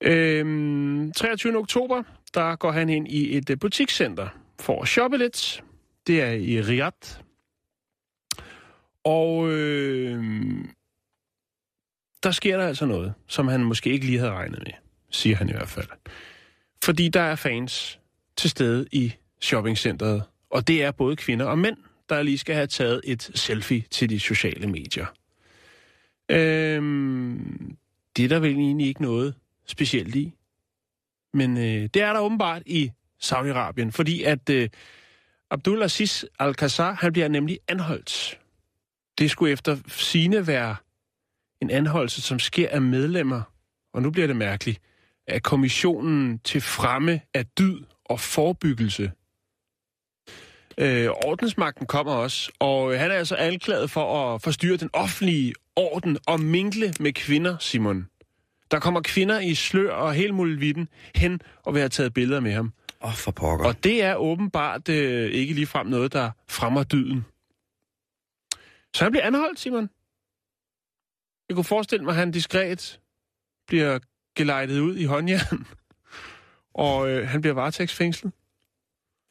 [0.00, 1.56] Øhm, 23.
[1.56, 2.02] oktober,
[2.34, 4.28] der går han ind i et øh, butikscenter
[4.60, 5.64] for at shoppe lidt.
[6.06, 7.20] Det er i Riyadh.
[9.04, 10.24] Og øh,
[12.22, 14.72] der sker der altså noget, som han måske ikke lige havde regnet med,
[15.10, 15.88] siger han i hvert fald.
[16.84, 17.98] Fordi der er fans
[18.42, 21.76] til stede i shoppingcentret, og det er både kvinder og mænd,
[22.08, 25.06] der lige skal have taget et selfie til de sociale medier.
[26.28, 27.76] Øhm,
[28.16, 29.34] det er der vel egentlig ikke noget
[29.66, 30.34] specielt i.
[31.34, 32.90] Men øh, det er der åbenbart i
[33.24, 34.68] Saudi-Arabien, fordi at øh,
[35.50, 38.40] Abdul Aziz Al-Qasar, han bliver nemlig anholdt.
[39.18, 40.76] Det skulle efter sine være
[41.60, 43.42] en anholdelse, som sker af medlemmer,
[43.94, 44.80] og nu bliver det mærkeligt,
[45.26, 49.12] af kommissionen til fremme af dyd og forebyggelse.
[50.78, 56.18] Øh, ordensmagten kommer også, og han er altså anklaget for at forstyrre den offentlige orden
[56.26, 58.08] og minkle med kvinder, Simon.
[58.70, 62.52] Der kommer kvinder i slør og helt muligheden hen og vil have taget billeder med
[62.52, 62.72] ham.
[63.02, 63.66] Åh, oh, for pokker.
[63.66, 67.24] Og det er åbenbart øh, ikke ligefrem noget, der fremmer dyden.
[68.94, 69.90] Så han bliver anholdt, Simon.
[71.48, 73.00] Jeg kunne forestille mig, at han diskret
[73.66, 73.98] bliver
[74.36, 75.66] gelejtet ud i håndjern.
[76.74, 78.32] Og øh, han bliver varetægtsfængslet.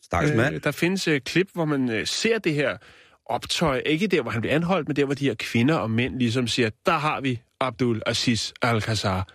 [0.02, 0.56] Stakkels mand.
[0.56, 2.78] Øh, der findes øh, klip, hvor man øh, ser det her
[3.26, 3.82] optøj.
[3.86, 6.48] Ikke der, hvor han bliver anholdt, men der, hvor de her kvinder og mænd ligesom
[6.48, 9.28] siger, der har vi Abdul Aziz Al-Qasar.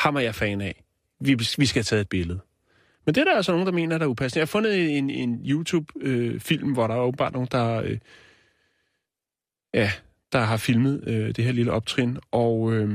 [0.00, 0.84] Ham er jeg fan af.
[1.20, 2.40] Vi, vi skal have taget et billede.
[3.06, 4.38] Men det er der altså nogen, der mener, der er upassende.
[4.38, 7.98] Jeg har fundet en, en YouTube-film, øh, hvor der er åbenbart nogen, der, øh,
[9.74, 9.92] ja,
[10.32, 12.18] der har filmet øh, det her lille optrin.
[12.30, 12.88] Og øh,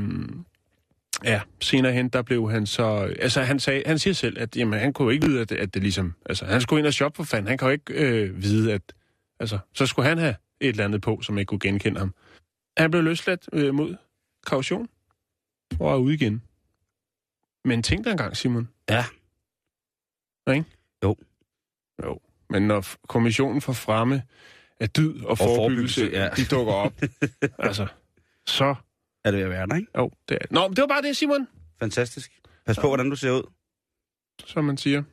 [1.24, 3.14] ja, senere hen, der blev han så...
[3.20, 5.74] Altså, han, sagde, han siger selv, at jamen, han kunne jo ikke vide, at, at
[5.74, 6.14] det ligesom...
[6.26, 7.48] Altså, han skulle ind og shoppe for fanden.
[7.48, 8.82] Han kan jo ikke øh, vide, at...
[9.40, 12.14] Altså, så skulle han have et eller andet på, som ikke kunne genkende ham.
[12.78, 13.96] Han blev løsladt øh, mod
[14.48, 14.88] kaution
[15.80, 16.42] og er ude igen.
[17.66, 18.70] Men tænk dig engang, Simon.
[18.90, 19.06] Ja.
[20.54, 20.66] Ikke?
[21.04, 21.16] Jo.
[22.04, 22.20] Jo.
[22.50, 24.24] Men når kommissionen for fremme
[24.80, 26.30] af dyd og, og forebyggelse, forebyggelse, ja.
[26.30, 27.02] de dukker op,
[27.68, 27.88] altså,
[28.48, 28.76] så...
[29.26, 29.88] Er det ved at være der, ikke?
[29.98, 30.46] Jo, det er...
[30.52, 31.48] Nå, men det var bare det, Simon,
[31.80, 32.32] Fantastisk.
[32.66, 33.44] Pas på, hvordan du ser ud.
[34.46, 35.04] som man siger.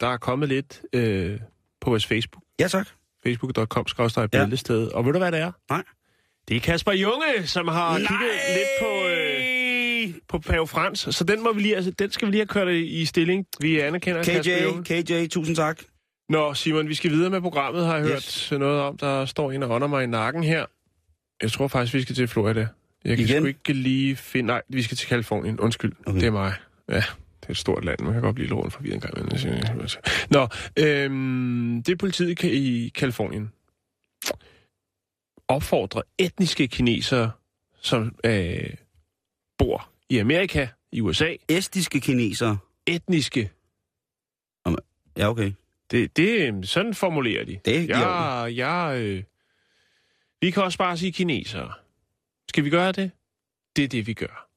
[0.00, 1.40] Der er kommet lidt øh,
[1.80, 2.42] på vores Facebook.
[2.60, 2.88] Ja, tak.
[3.24, 3.86] facebook.com
[4.16, 4.26] Ja.
[4.26, 4.88] billedsted.
[4.88, 5.52] Og ved du, hvad det er?
[5.70, 5.82] Nej.
[6.48, 7.98] Det er Kasper Junge, som har Nej!
[7.98, 9.31] kigget lidt på, øh,
[10.32, 10.98] på Pave Frans.
[11.10, 13.46] Så den, må vi lige, altså, den skal vi lige have kørt i i stilling.
[13.60, 14.22] Vi anerkender.
[14.22, 15.80] KJ, KJ, tusind tak.
[16.28, 18.48] Nå, Simon, vi skal videre med programmet, har jeg Yes.
[18.48, 18.98] hørt noget om.
[18.98, 20.66] Der står en og ånder mig i nakken her.
[21.42, 22.68] Jeg tror faktisk, vi skal til Florida.
[23.04, 23.40] Jeg kan Igen?
[23.42, 24.46] sgu ikke lige finde...
[24.46, 25.60] Nej, vi skal til Kalifornien.
[25.60, 26.20] Undskyld, okay.
[26.20, 26.54] Det er mig.
[26.88, 28.00] Ja, det er et stort land.
[28.00, 29.18] Man kan godt blive lidt rundt forbi en gang.
[29.18, 29.88] imellem.
[30.30, 33.50] Nå, øhm, det er politiet i Ka- i Kalifornien.
[35.48, 37.30] opfordre etniske kinesere,
[37.80, 38.70] som øh,
[39.58, 42.58] bor i Amerika, i USA, Estiske kinesere.
[42.86, 43.50] etniske,
[45.16, 45.52] Ja, okay.
[45.90, 47.60] det, det sådan formulerer de.
[47.64, 49.22] Det Ja, ja, øh,
[50.40, 51.72] vi kan også bare sige kinesere.
[52.48, 53.10] Skal vi gøre det?
[53.76, 54.48] Det er det, vi gør.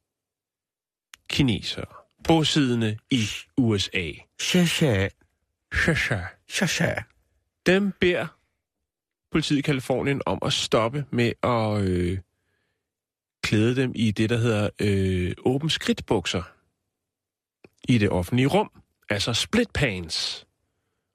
[1.29, 1.85] Kinesere.
[2.23, 3.23] Bosiddende i
[3.57, 4.11] USA.
[4.39, 5.07] Shasha.
[5.73, 6.19] Shasha.
[6.47, 6.93] Shasha.
[7.65, 8.27] Dem beder
[9.31, 12.19] politiet i Kalifornien om at stoppe med at øh,
[13.45, 16.43] klæde dem i det, der hedder øh, åben skridtbukser
[17.89, 18.71] i det offentlige rum.
[19.09, 20.45] Altså split pants.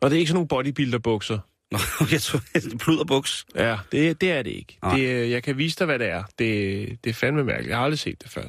[0.01, 1.39] Og det er ikke sådan nogle bodybuilder-bukser.
[1.71, 1.79] Nå,
[2.13, 3.47] jeg tror, det er pluderbuks.
[3.55, 4.79] Ja, det, det er det ikke.
[4.83, 4.97] Nej.
[4.97, 6.25] Det, øh, jeg kan vise dig, hvad det er.
[6.39, 7.69] Det, det er fandme mærkeligt.
[7.71, 8.43] Jeg har aldrig set det før.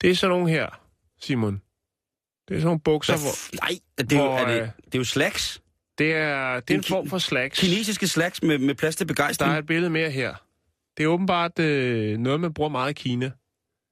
[0.00, 0.80] Det er sådan nogle her,
[1.20, 1.62] Simon.
[2.48, 3.56] Det er sådan nogle bukser, hvor...
[3.64, 5.62] Nej, det er, jo, hvor, er, det, øh, det er jo slacks.
[5.98, 7.60] Det er, det er en form for slacks.
[7.60, 9.52] Kinesiske slacks med, med plads til Der begejstring.
[9.52, 10.34] er et billede mere her.
[10.96, 13.30] Det er åbenbart øh, noget, man bruger meget i Kina.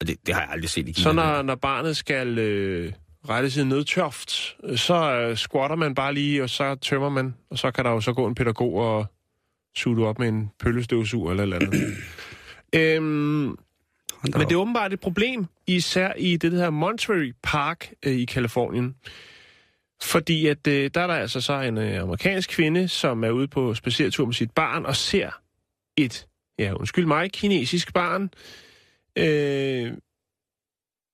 [0.01, 1.03] Det, det har jeg aldrig set i Kina.
[1.03, 2.93] Så når, når barnet skal øh,
[3.29, 7.59] rette sin nødtørft, øh, så øh, squatter man bare lige, og så tømmer man, og
[7.59, 9.07] så kan der jo så gå en pædagog og
[9.77, 11.97] suge det op med en pøllestøvsuger eller eller andet.
[12.97, 13.57] øhm,
[14.23, 18.25] men det er åbenbart et problem, især i det, der hedder Monterey Park øh, i
[18.25, 18.95] Kalifornien.
[20.03, 23.49] Fordi at øh, der er der altså så en øh, amerikansk kvinde, som er ude
[23.49, 25.31] på spaceretur med sit barn og ser
[25.97, 26.27] et,
[26.61, 28.31] ja undskyld mig, kinesisk barn
[29.17, 29.93] øh,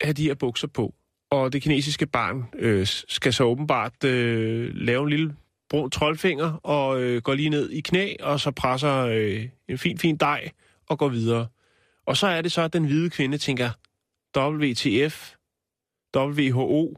[0.00, 0.94] have de her bukser på.
[1.30, 5.36] Og det kinesiske barn øh, skal så åbenbart øh, lave en lille
[5.70, 9.98] brun troldfinger og øh, går lige ned i knæ, og så presser øh, en fin,
[9.98, 10.50] fin dej
[10.88, 11.46] og går videre.
[12.06, 13.70] Og så er det så, at den hvide kvinde tænker,
[14.36, 15.34] WTF,
[16.16, 16.96] WHO,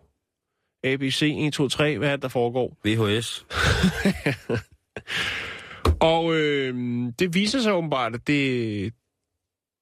[0.84, 2.76] ABC, 1, 2, 3, hvad er det, der foregår?
[2.84, 3.46] VHS.
[6.00, 6.74] Og øh,
[7.18, 8.92] det viser sig åbenbart, at det,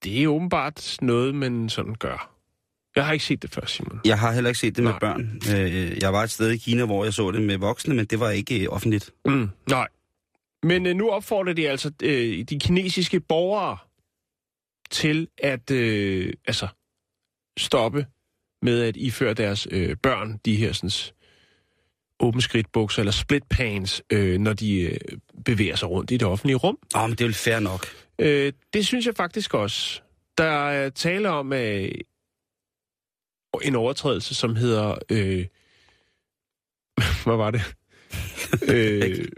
[0.05, 2.33] det er åbenbart noget, man sådan gør.
[2.97, 4.01] Jeg har ikke set det før, Simon.
[4.05, 4.99] Jeg har heller ikke set det med Nej.
[4.99, 5.41] børn.
[5.57, 8.21] Øh, Jeg var et sted i Kina, hvor jeg så det med voksne, men det
[8.21, 9.11] var ikke øh, offentligt.
[9.25, 9.89] Mm, nej.
[10.63, 13.77] Men øh, nu opfordrer de altså øh, de kinesiske borgere
[14.91, 16.69] til at øh, altså
[17.59, 18.07] stoppe
[18.63, 20.91] med at iføre deres øh, børn de her sådan,
[22.21, 24.99] åben skridtbukser eller split pants, øh, når de øh,
[25.45, 26.79] bevæger sig rundt i det offentlige rum.
[26.97, 27.87] Åh, men det er vel fair nok.
[28.19, 30.01] Øh, det synes jeg faktisk også.
[30.39, 31.89] Der er tale om øh,
[33.63, 34.99] en overtrædelse, som hedder...
[35.11, 35.47] Øh,
[37.25, 37.63] hvad var det?
[38.73, 39.29] øh,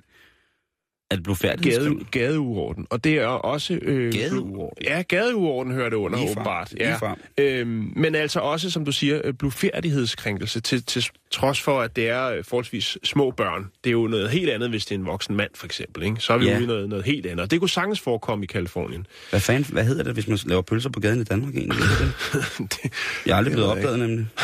[1.11, 1.79] Er det blufærdigt?
[1.79, 2.87] gade, gadeuorden.
[2.91, 3.79] Og det er også...
[3.83, 4.85] Øh, Gadeuorden?
[4.85, 6.75] Ja, gadeuorden hører det under, åbenbart.
[6.79, 6.87] Ja.
[6.89, 7.17] Ligefrem.
[7.39, 12.09] Øhm, men altså også, som du siger, øh, blufærdighedskrænkelse, til, til trods for, at det
[12.09, 13.67] er øh, forholdsvis små børn.
[13.85, 16.03] Det er jo noget helt andet, hvis det er en voksen mand, for eksempel.
[16.03, 16.17] Ikke?
[16.21, 16.57] Så er vi Ja.
[16.57, 17.41] ude i noget, noget helt andet.
[17.41, 19.07] Og det kunne sagtens forekomme i Kalifornien.
[19.31, 21.79] Hvad fanden, hvad hedder det, hvis man laver pølser på gaden i Danmark egentlig?
[22.59, 22.79] det,
[23.27, 24.27] Jeg er aldrig blevet opdaget, nemlig.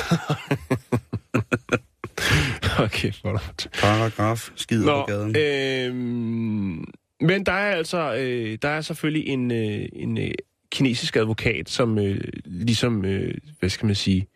[2.85, 3.69] okay, flot.
[3.81, 5.37] Paragraf, skider Nå, på gaden.
[5.37, 6.85] øhm,
[7.21, 10.31] men der er altså, øh, der er selvfølgelig en, øh, en øh,
[10.73, 14.27] kinesisk advokat, som øh, ligesom, øh, hvad skal man sige,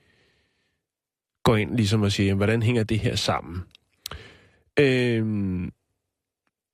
[1.43, 3.63] går ind ligesom og siger, jamen, hvordan hænger det her sammen?
[4.81, 5.73] Øhm,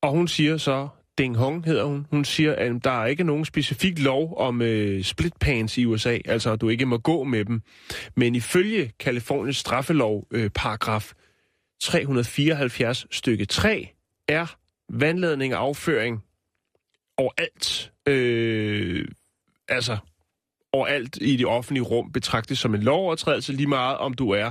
[0.02, 0.88] og hun siger så,
[1.18, 5.02] Deng Hong hedder hun, hun siger, at der er ikke nogen specifik lov om øh,
[5.02, 7.62] split pants i USA, altså at du ikke må gå med dem.
[8.14, 11.12] Men ifølge Kaliforniens straffelov, øh, paragraf
[11.84, 13.88] 374 stykke 3,
[14.28, 14.56] er
[14.88, 16.24] vandladning og afføring
[17.16, 19.08] overalt, øh,
[19.68, 19.96] altså
[20.72, 24.50] overalt i det offentlige rum betragtes som en lovovertrædelse lige meget, om du er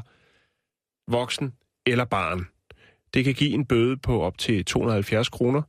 [1.11, 1.53] voksen
[1.85, 2.47] eller barn.
[3.13, 5.61] Det kan give en bøde på op til 270 kroner.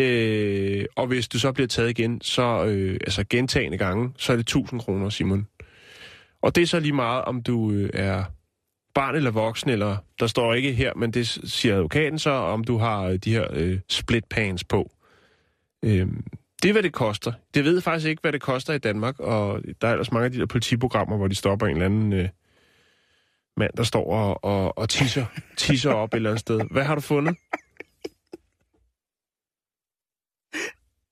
[0.00, 4.36] Øh, og hvis du så bliver taget igen, så øh, altså gentagende gange, så er
[4.36, 5.46] det 1000 kroner, Simon.
[6.42, 8.24] Og det er så lige meget, om du øh, er
[8.94, 12.78] barn eller voksen, eller der står ikke her, men det siger advokaten så, om du
[12.78, 14.92] har øh, de her øh, split pants på.
[15.82, 16.06] Øh,
[16.62, 17.32] det er, hvad det koster.
[17.54, 20.24] Det ved jeg faktisk ikke, hvad det koster i Danmark, og der er ellers mange
[20.24, 22.28] af de der politiprogrammer, hvor de stopper en eller anden øh,
[23.56, 25.26] mand, der står og, og, og tisser,
[25.56, 26.60] tisser op et eller andet sted.
[26.70, 27.36] Hvad har du fundet?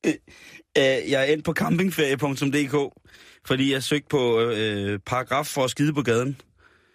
[0.07, 0.12] Øh,
[0.78, 2.95] øh jeg er endt på campingferie.dk,
[3.47, 6.41] fordi jeg søgte på øh, øh, paragraf for at skide på gaden.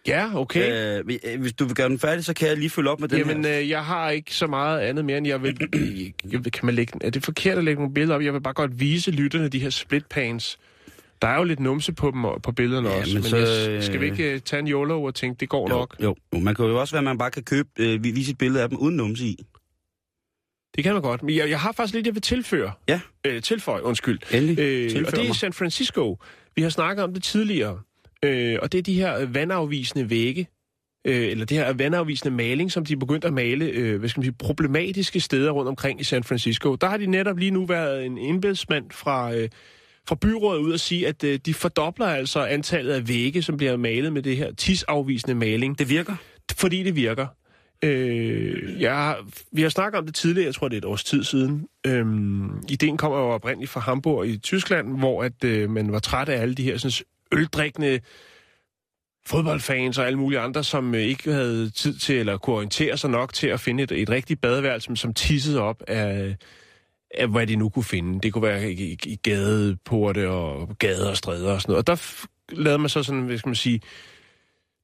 [0.07, 0.97] Ja, okay.
[0.99, 3.09] Øh, hvis- hvis du vil gøre den færdig, så kan jeg lige følge op med
[3.09, 3.59] den Jamen, her.
[3.59, 5.57] øh, jeg har ikke så meget andet mere, end jeg vil...
[6.31, 8.21] Jeg kan man lægge, er det forkert at lægge nogle billeder op?
[8.21, 10.57] Jeg vil bare godt vise lytterne de her split pans.
[11.21, 13.13] Der er jo lidt numse på dem og på billederne Ja, også.
[13.13, 15.49] men Men, så, jeg, skal vi øh, ikke uh, tage en YOLO og tænke, det
[15.49, 15.95] går Jo, nok?
[16.03, 18.37] jo, man kan jo også være, at man bare kan købe, øh, vi- vise et
[18.37, 19.45] billede af dem uden numse i.
[20.75, 21.23] Det kan man godt.
[21.23, 22.71] Men jeg, jeg har faktisk lidt, jeg vil tilføre.
[22.87, 22.99] Ja.
[23.25, 24.19] Øh, tilføje, undskyld.
[24.33, 24.59] Endelig.
[24.59, 25.35] Øh, Tilfør og det er i mig.
[25.35, 26.19] San Francisco.
[26.55, 27.79] Vi har snakket om det tidligere.
[28.26, 30.47] Øh, og det er de her vandafvisende vægge,
[31.05, 34.19] øh, eller det her vandafvisende maling, som de er begyndt at male, øh, hvad skal
[34.19, 36.76] man sige, problematiske steder rundt omkring i San Francisco.
[36.76, 39.49] Der har de netop lige nu været en embedsmand fra, øh,
[40.07, 43.78] fra byrådet ud og sige, at øh, de fordobler altså antallet af vægge, som bliver
[43.78, 45.80] malet med det her tisafvisende maling.
[45.80, 46.15] Det virker.
[46.57, 47.28] Fordi det virker.
[47.84, 49.15] Øh, jeg,
[49.51, 51.67] vi har snakket om det tidligere, jeg tror det er et års tid siden.
[51.88, 56.30] Øhm, ideen kommer jo oprindeligt fra Hamburg i Tyskland, hvor at øh, man var træt
[56.30, 57.05] af alle de her sådan,
[57.36, 57.99] øldrikkende
[59.27, 63.09] fodboldfans og alle mulige andre, som øh, ikke havde tid til eller kunne orientere sig
[63.09, 66.36] nok til at finde et, et rigtigt badeværelse, som tissede op af,
[67.13, 68.21] af, hvad de nu kunne finde.
[68.21, 71.79] Det kunne være i, i, i gadeporte og gader og stræder og sådan noget.
[71.79, 73.81] Og der f- lavede man så sådan, hvad skal man sige,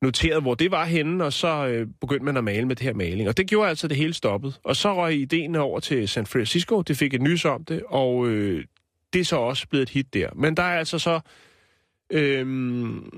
[0.02, 2.94] noteret, hvor det var henne, og så øh, begyndte man at male med det her
[2.94, 3.30] maling.
[3.30, 4.60] Og det gjorde altså, det hele stoppet.
[4.64, 8.28] Og så røg ideen over til San Francisco, det fik et nys om det, og
[8.28, 8.66] øh,
[9.14, 10.30] det er så også blevet et hit der.
[10.36, 11.20] Men der er altså så...
[12.12, 13.10] Øhm,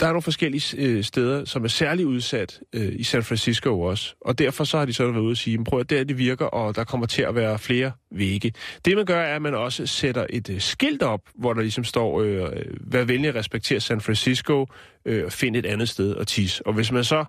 [0.00, 4.14] der er nogle forskellige øh, steder, som er særligt udsat øh, i San Francisco også.
[4.20, 6.46] Og derfor så har de så været ude og sige, prøv at der det virker,
[6.46, 8.52] og der kommer til at være flere vægge.
[8.84, 11.84] Det man gør, er, at man også sætter et øh, skilt op, hvor der ligesom
[11.84, 14.66] står, øh, vær venlig at respektere San Francisco,
[15.04, 16.66] øh, og find et andet sted at tisse.
[16.66, 17.24] Og hvis man så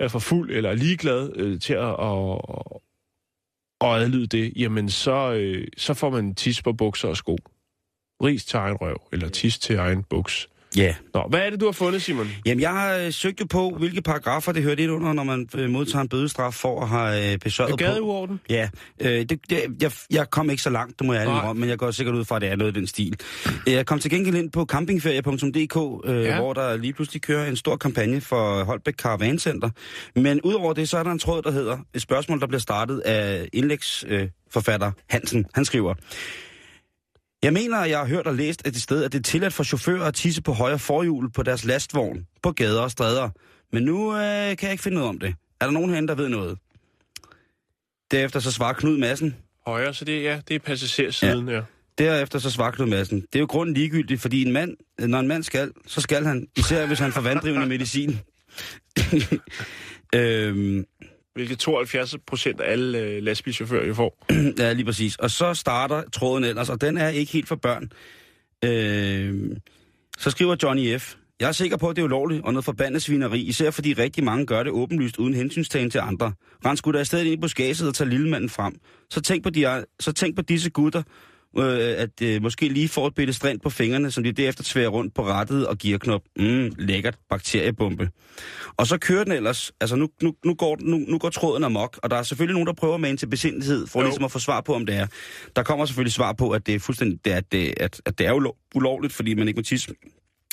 [0.00, 2.82] er for fuld eller er ligeglad øh, til at, og,
[3.80, 7.36] og adlyde det, jamen så, øh, så får man tis på bukser og sko.
[8.24, 10.48] Ris til egen røv, eller tis til egen buks.
[10.76, 10.94] Ja.
[11.14, 12.28] Nå, hvad er det, du har fundet, Simon?
[12.46, 15.48] Jamen, jeg har øh, søgt jo på, hvilke paragrafer det hører lidt under, når man
[15.54, 17.38] øh, modtager en bødestraf for at have øh,
[17.70, 17.76] på.
[17.76, 18.40] Gadeuorden?
[18.50, 18.68] Ja,
[19.00, 21.34] øh, det, det, jeg, jeg kom ikke så langt, det må jeg Nej.
[21.34, 23.16] indrømme, men jeg går sikkert ud fra, at det er noget i den stil.
[23.66, 26.36] Jeg kom til gengæld ind på campingferie.dk, øh, Ja.
[26.40, 29.70] hvor der lige pludselig kører en stor kampagne for Holbæk Caravan Center.
[30.16, 32.98] Men udover det, så er der en tråd, der hedder et spørgsmål, der bliver startet
[32.98, 35.46] af indlægsforfatter øh, forfatter Hansen.
[35.54, 35.94] Han skriver,
[37.42, 39.64] jeg mener, at jeg har hørt og læst et sted, at det er tilladt for
[39.64, 43.30] chauffører at tisse på højre forhjul på deres lastvogn, på gader og stræder.
[43.72, 45.34] Men nu øh, kan jeg ikke finde noget om det.
[45.60, 46.58] Er der nogen herinde, der ved noget?
[48.10, 49.36] Derefter så svarer Knud Madsen.
[49.66, 51.54] Højre, så det, ja, det er passagersiden, ja.
[51.54, 51.62] ja.
[51.98, 53.20] Derefter så svarer Knud Madsen.
[53.20, 56.48] Det er jo grunden ligegyldigt, fordi en mand, når en mand skal, så skal han.
[56.56, 58.18] Især hvis han får vanddrivende medicin.
[60.14, 60.84] øhm,
[61.38, 64.26] Hvilket 72 procent af alle øh, lastbilchauffører jo får.
[64.58, 65.16] ja, lige præcis.
[65.16, 67.90] Og så starter tråden ellers, og den er ikke helt for børn.
[68.64, 69.56] Øh,
[70.18, 71.14] så skriver Johnny F.
[71.40, 74.24] Jeg er sikker på, at det er ulovligt og noget forbandet svineri, især fordi rigtig
[74.24, 76.32] mange gør det åbenlyst uden hensynstagen til andre.
[76.66, 78.74] Rens gutter da i stedet ind på buskaget og tager lillemanden frem.
[79.10, 81.02] Så tænk på, de, så tænk på disse gutter,
[81.58, 84.88] øh, at øh, måske lige får et bitte strand på fingrene, som de derefter tværer
[84.88, 86.22] rundt på rettet og gearknop.
[86.36, 88.10] Mm, lækkert bakteriebombe.
[88.76, 91.98] Og så kører den ellers, altså nu, nu, nu, går, nu, nu går tråden amok,
[92.02, 94.06] og der er selvfølgelig nogen, der prøver med ind til besindighed, for Jo.
[94.06, 95.06] ligesom at få svar på, om det er.
[95.56, 98.18] Der kommer selvfølgelig svar på, at det er fuldstændig, det er, at, det, at, at
[98.18, 99.94] det er ulov, ulovligt, fordi man ikke må tisse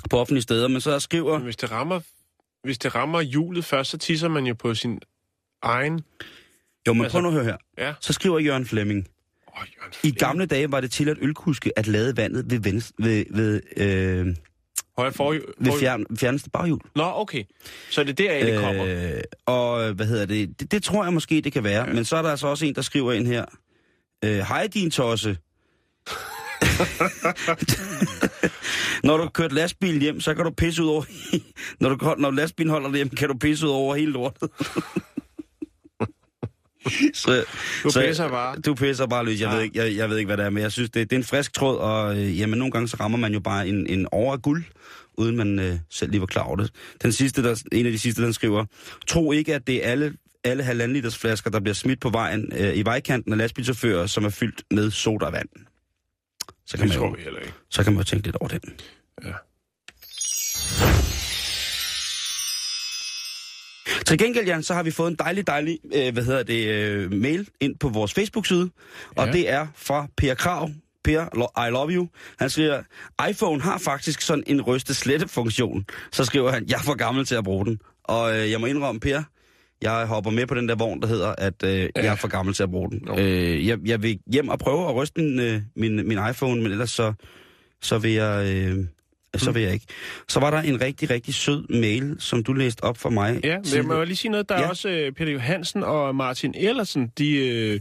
[0.10, 1.34] på offentlige steder, men så skriver...
[1.34, 2.00] Men hvis det rammer,
[2.64, 5.00] hvis det rammer hjulet først, så tisser man jo på sin
[5.64, 6.02] egen...
[6.88, 7.58] Jo, men altså- prøv nu at høre her.
[7.78, 7.94] Ja.
[8.02, 9.08] Så skriver Jørgen Flemming.
[10.04, 13.62] I gamle dage var det til at ølkuske at lade vandet ved, venstre, ved, ved,
[13.78, 14.36] øh,
[14.98, 16.80] Højre for, ved fjern, fjerneste baghjul.
[16.96, 17.44] Nå, okay.
[17.90, 18.86] Så det er der, det kommer.
[18.86, 20.60] Øh, og hvad hedder det?
[20.60, 20.72] det?
[20.72, 21.88] Det tror jeg måske, det kan være.
[21.88, 21.94] Ja.
[21.94, 23.46] Men så er der altså også en, der skriver ind her.
[24.26, 25.30] Øh, Hej din tosse.
[29.04, 31.04] når du har kørt lastbil hjem, så kan du pisse ud over...
[31.82, 34.50] når, du, når lastbilen holder hjem, kan du pisse ud over hele lortet.
[37.14, 37.44] så,
[37.84, 38.60] Du så- pisser bare.
[38.60, 39.42] Du pisser bare løs.
[39.42, 39.56] Jeg, Ja.
[39.56, 41.20] ved ikke, jeg, jeg ved ikke, hvad det er, men jeg synes, det, det er
[41.20, 44.08] en frisk tråd, og øh, jamen, nogle gange så rammer man jo bare en, en
[44.12, 44.64] over af guld,
[45.18, 46.72] uden man øh, selv lige var klar over det.
[47.02, 48.66] Den sidste, der, en af de sidste, den skriver,
[49.08, 50.14] tro ikke, at det er alle,
[50.44, 54.26] alle halvanden liters flasker, der bliver smidt på vejen øh, i vejkanten af lastbilchauffører, som
[54.26, 55.50] er fyldt med sodavand.
[56.66, 57.54] Så kan, Det man jo, vi heller ikke.
[57.70, 58.74] så kan man jo tænke lidt over den.
[59.26, 59.32] Ja.
[64.06, 67.12] Til gengæld, Jan, så har vi fået en dejlig, dejlig, øh, hvad hedder det, øh,
[67.12, 68.70] mail ind på vores Facebook-side,
[69.16, 69.32] og Ja.
[69.32, 70.70] det er fra Per Krav.
[71.04, 72.08] Per, I love you.
[72.40, 72.82] Han skriver,
[73.30, 75.86] iPhone har faktisk sådan en ryste slette funktion.
[76.12, 77.80] Så skriver han, jeg er for gammel til at bruge den.
[78.04, 79.24] Og øh, jeg må indrømme, Per,
[79.82, 81.88] jeg hopper med på den der vogn, der hedder, at øh, ja.
[81.96, 83.02] jeg er for gammel til at bruge den.
[83.08, 83.18] Jo.
[83.18, 86.72] Øh, jeg, jeg vil hjem og prøve at ryste min, øh, min, min iPhone, men
[86.72, 87.14] ellers så,
[87.82, 88.46] så vil jeg...
[88.56, 88.86] Øh,
[89.40, 89.86] så vil jeg ikke.
[90.28, 93.40] Så var der en rigtig, rigtig sød mail, som du læste op for mig.
[93.44, 94.50] Ja, men jeg må lige sige noget.
[94.50, 94.70] Der er Ja.
[94.70, 97.80] også øh, Peter Johansen og Martin Ellersen, de, øh,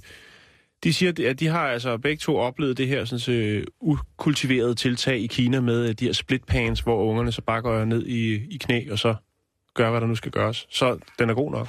[0.85, 5.19] de siger, at de har altså begge to oplevet det her sådan, øh, ukultiverede tiltag
[5.19, 8.91] i Kina med de her splitpans, hvor ungerne så bare går ned i, i knæ
[8.91, 9.15] og så
[9.75, 10.67] gør, hvad der nu skal gøres.
[10.71, 11.69] Så den er god nok.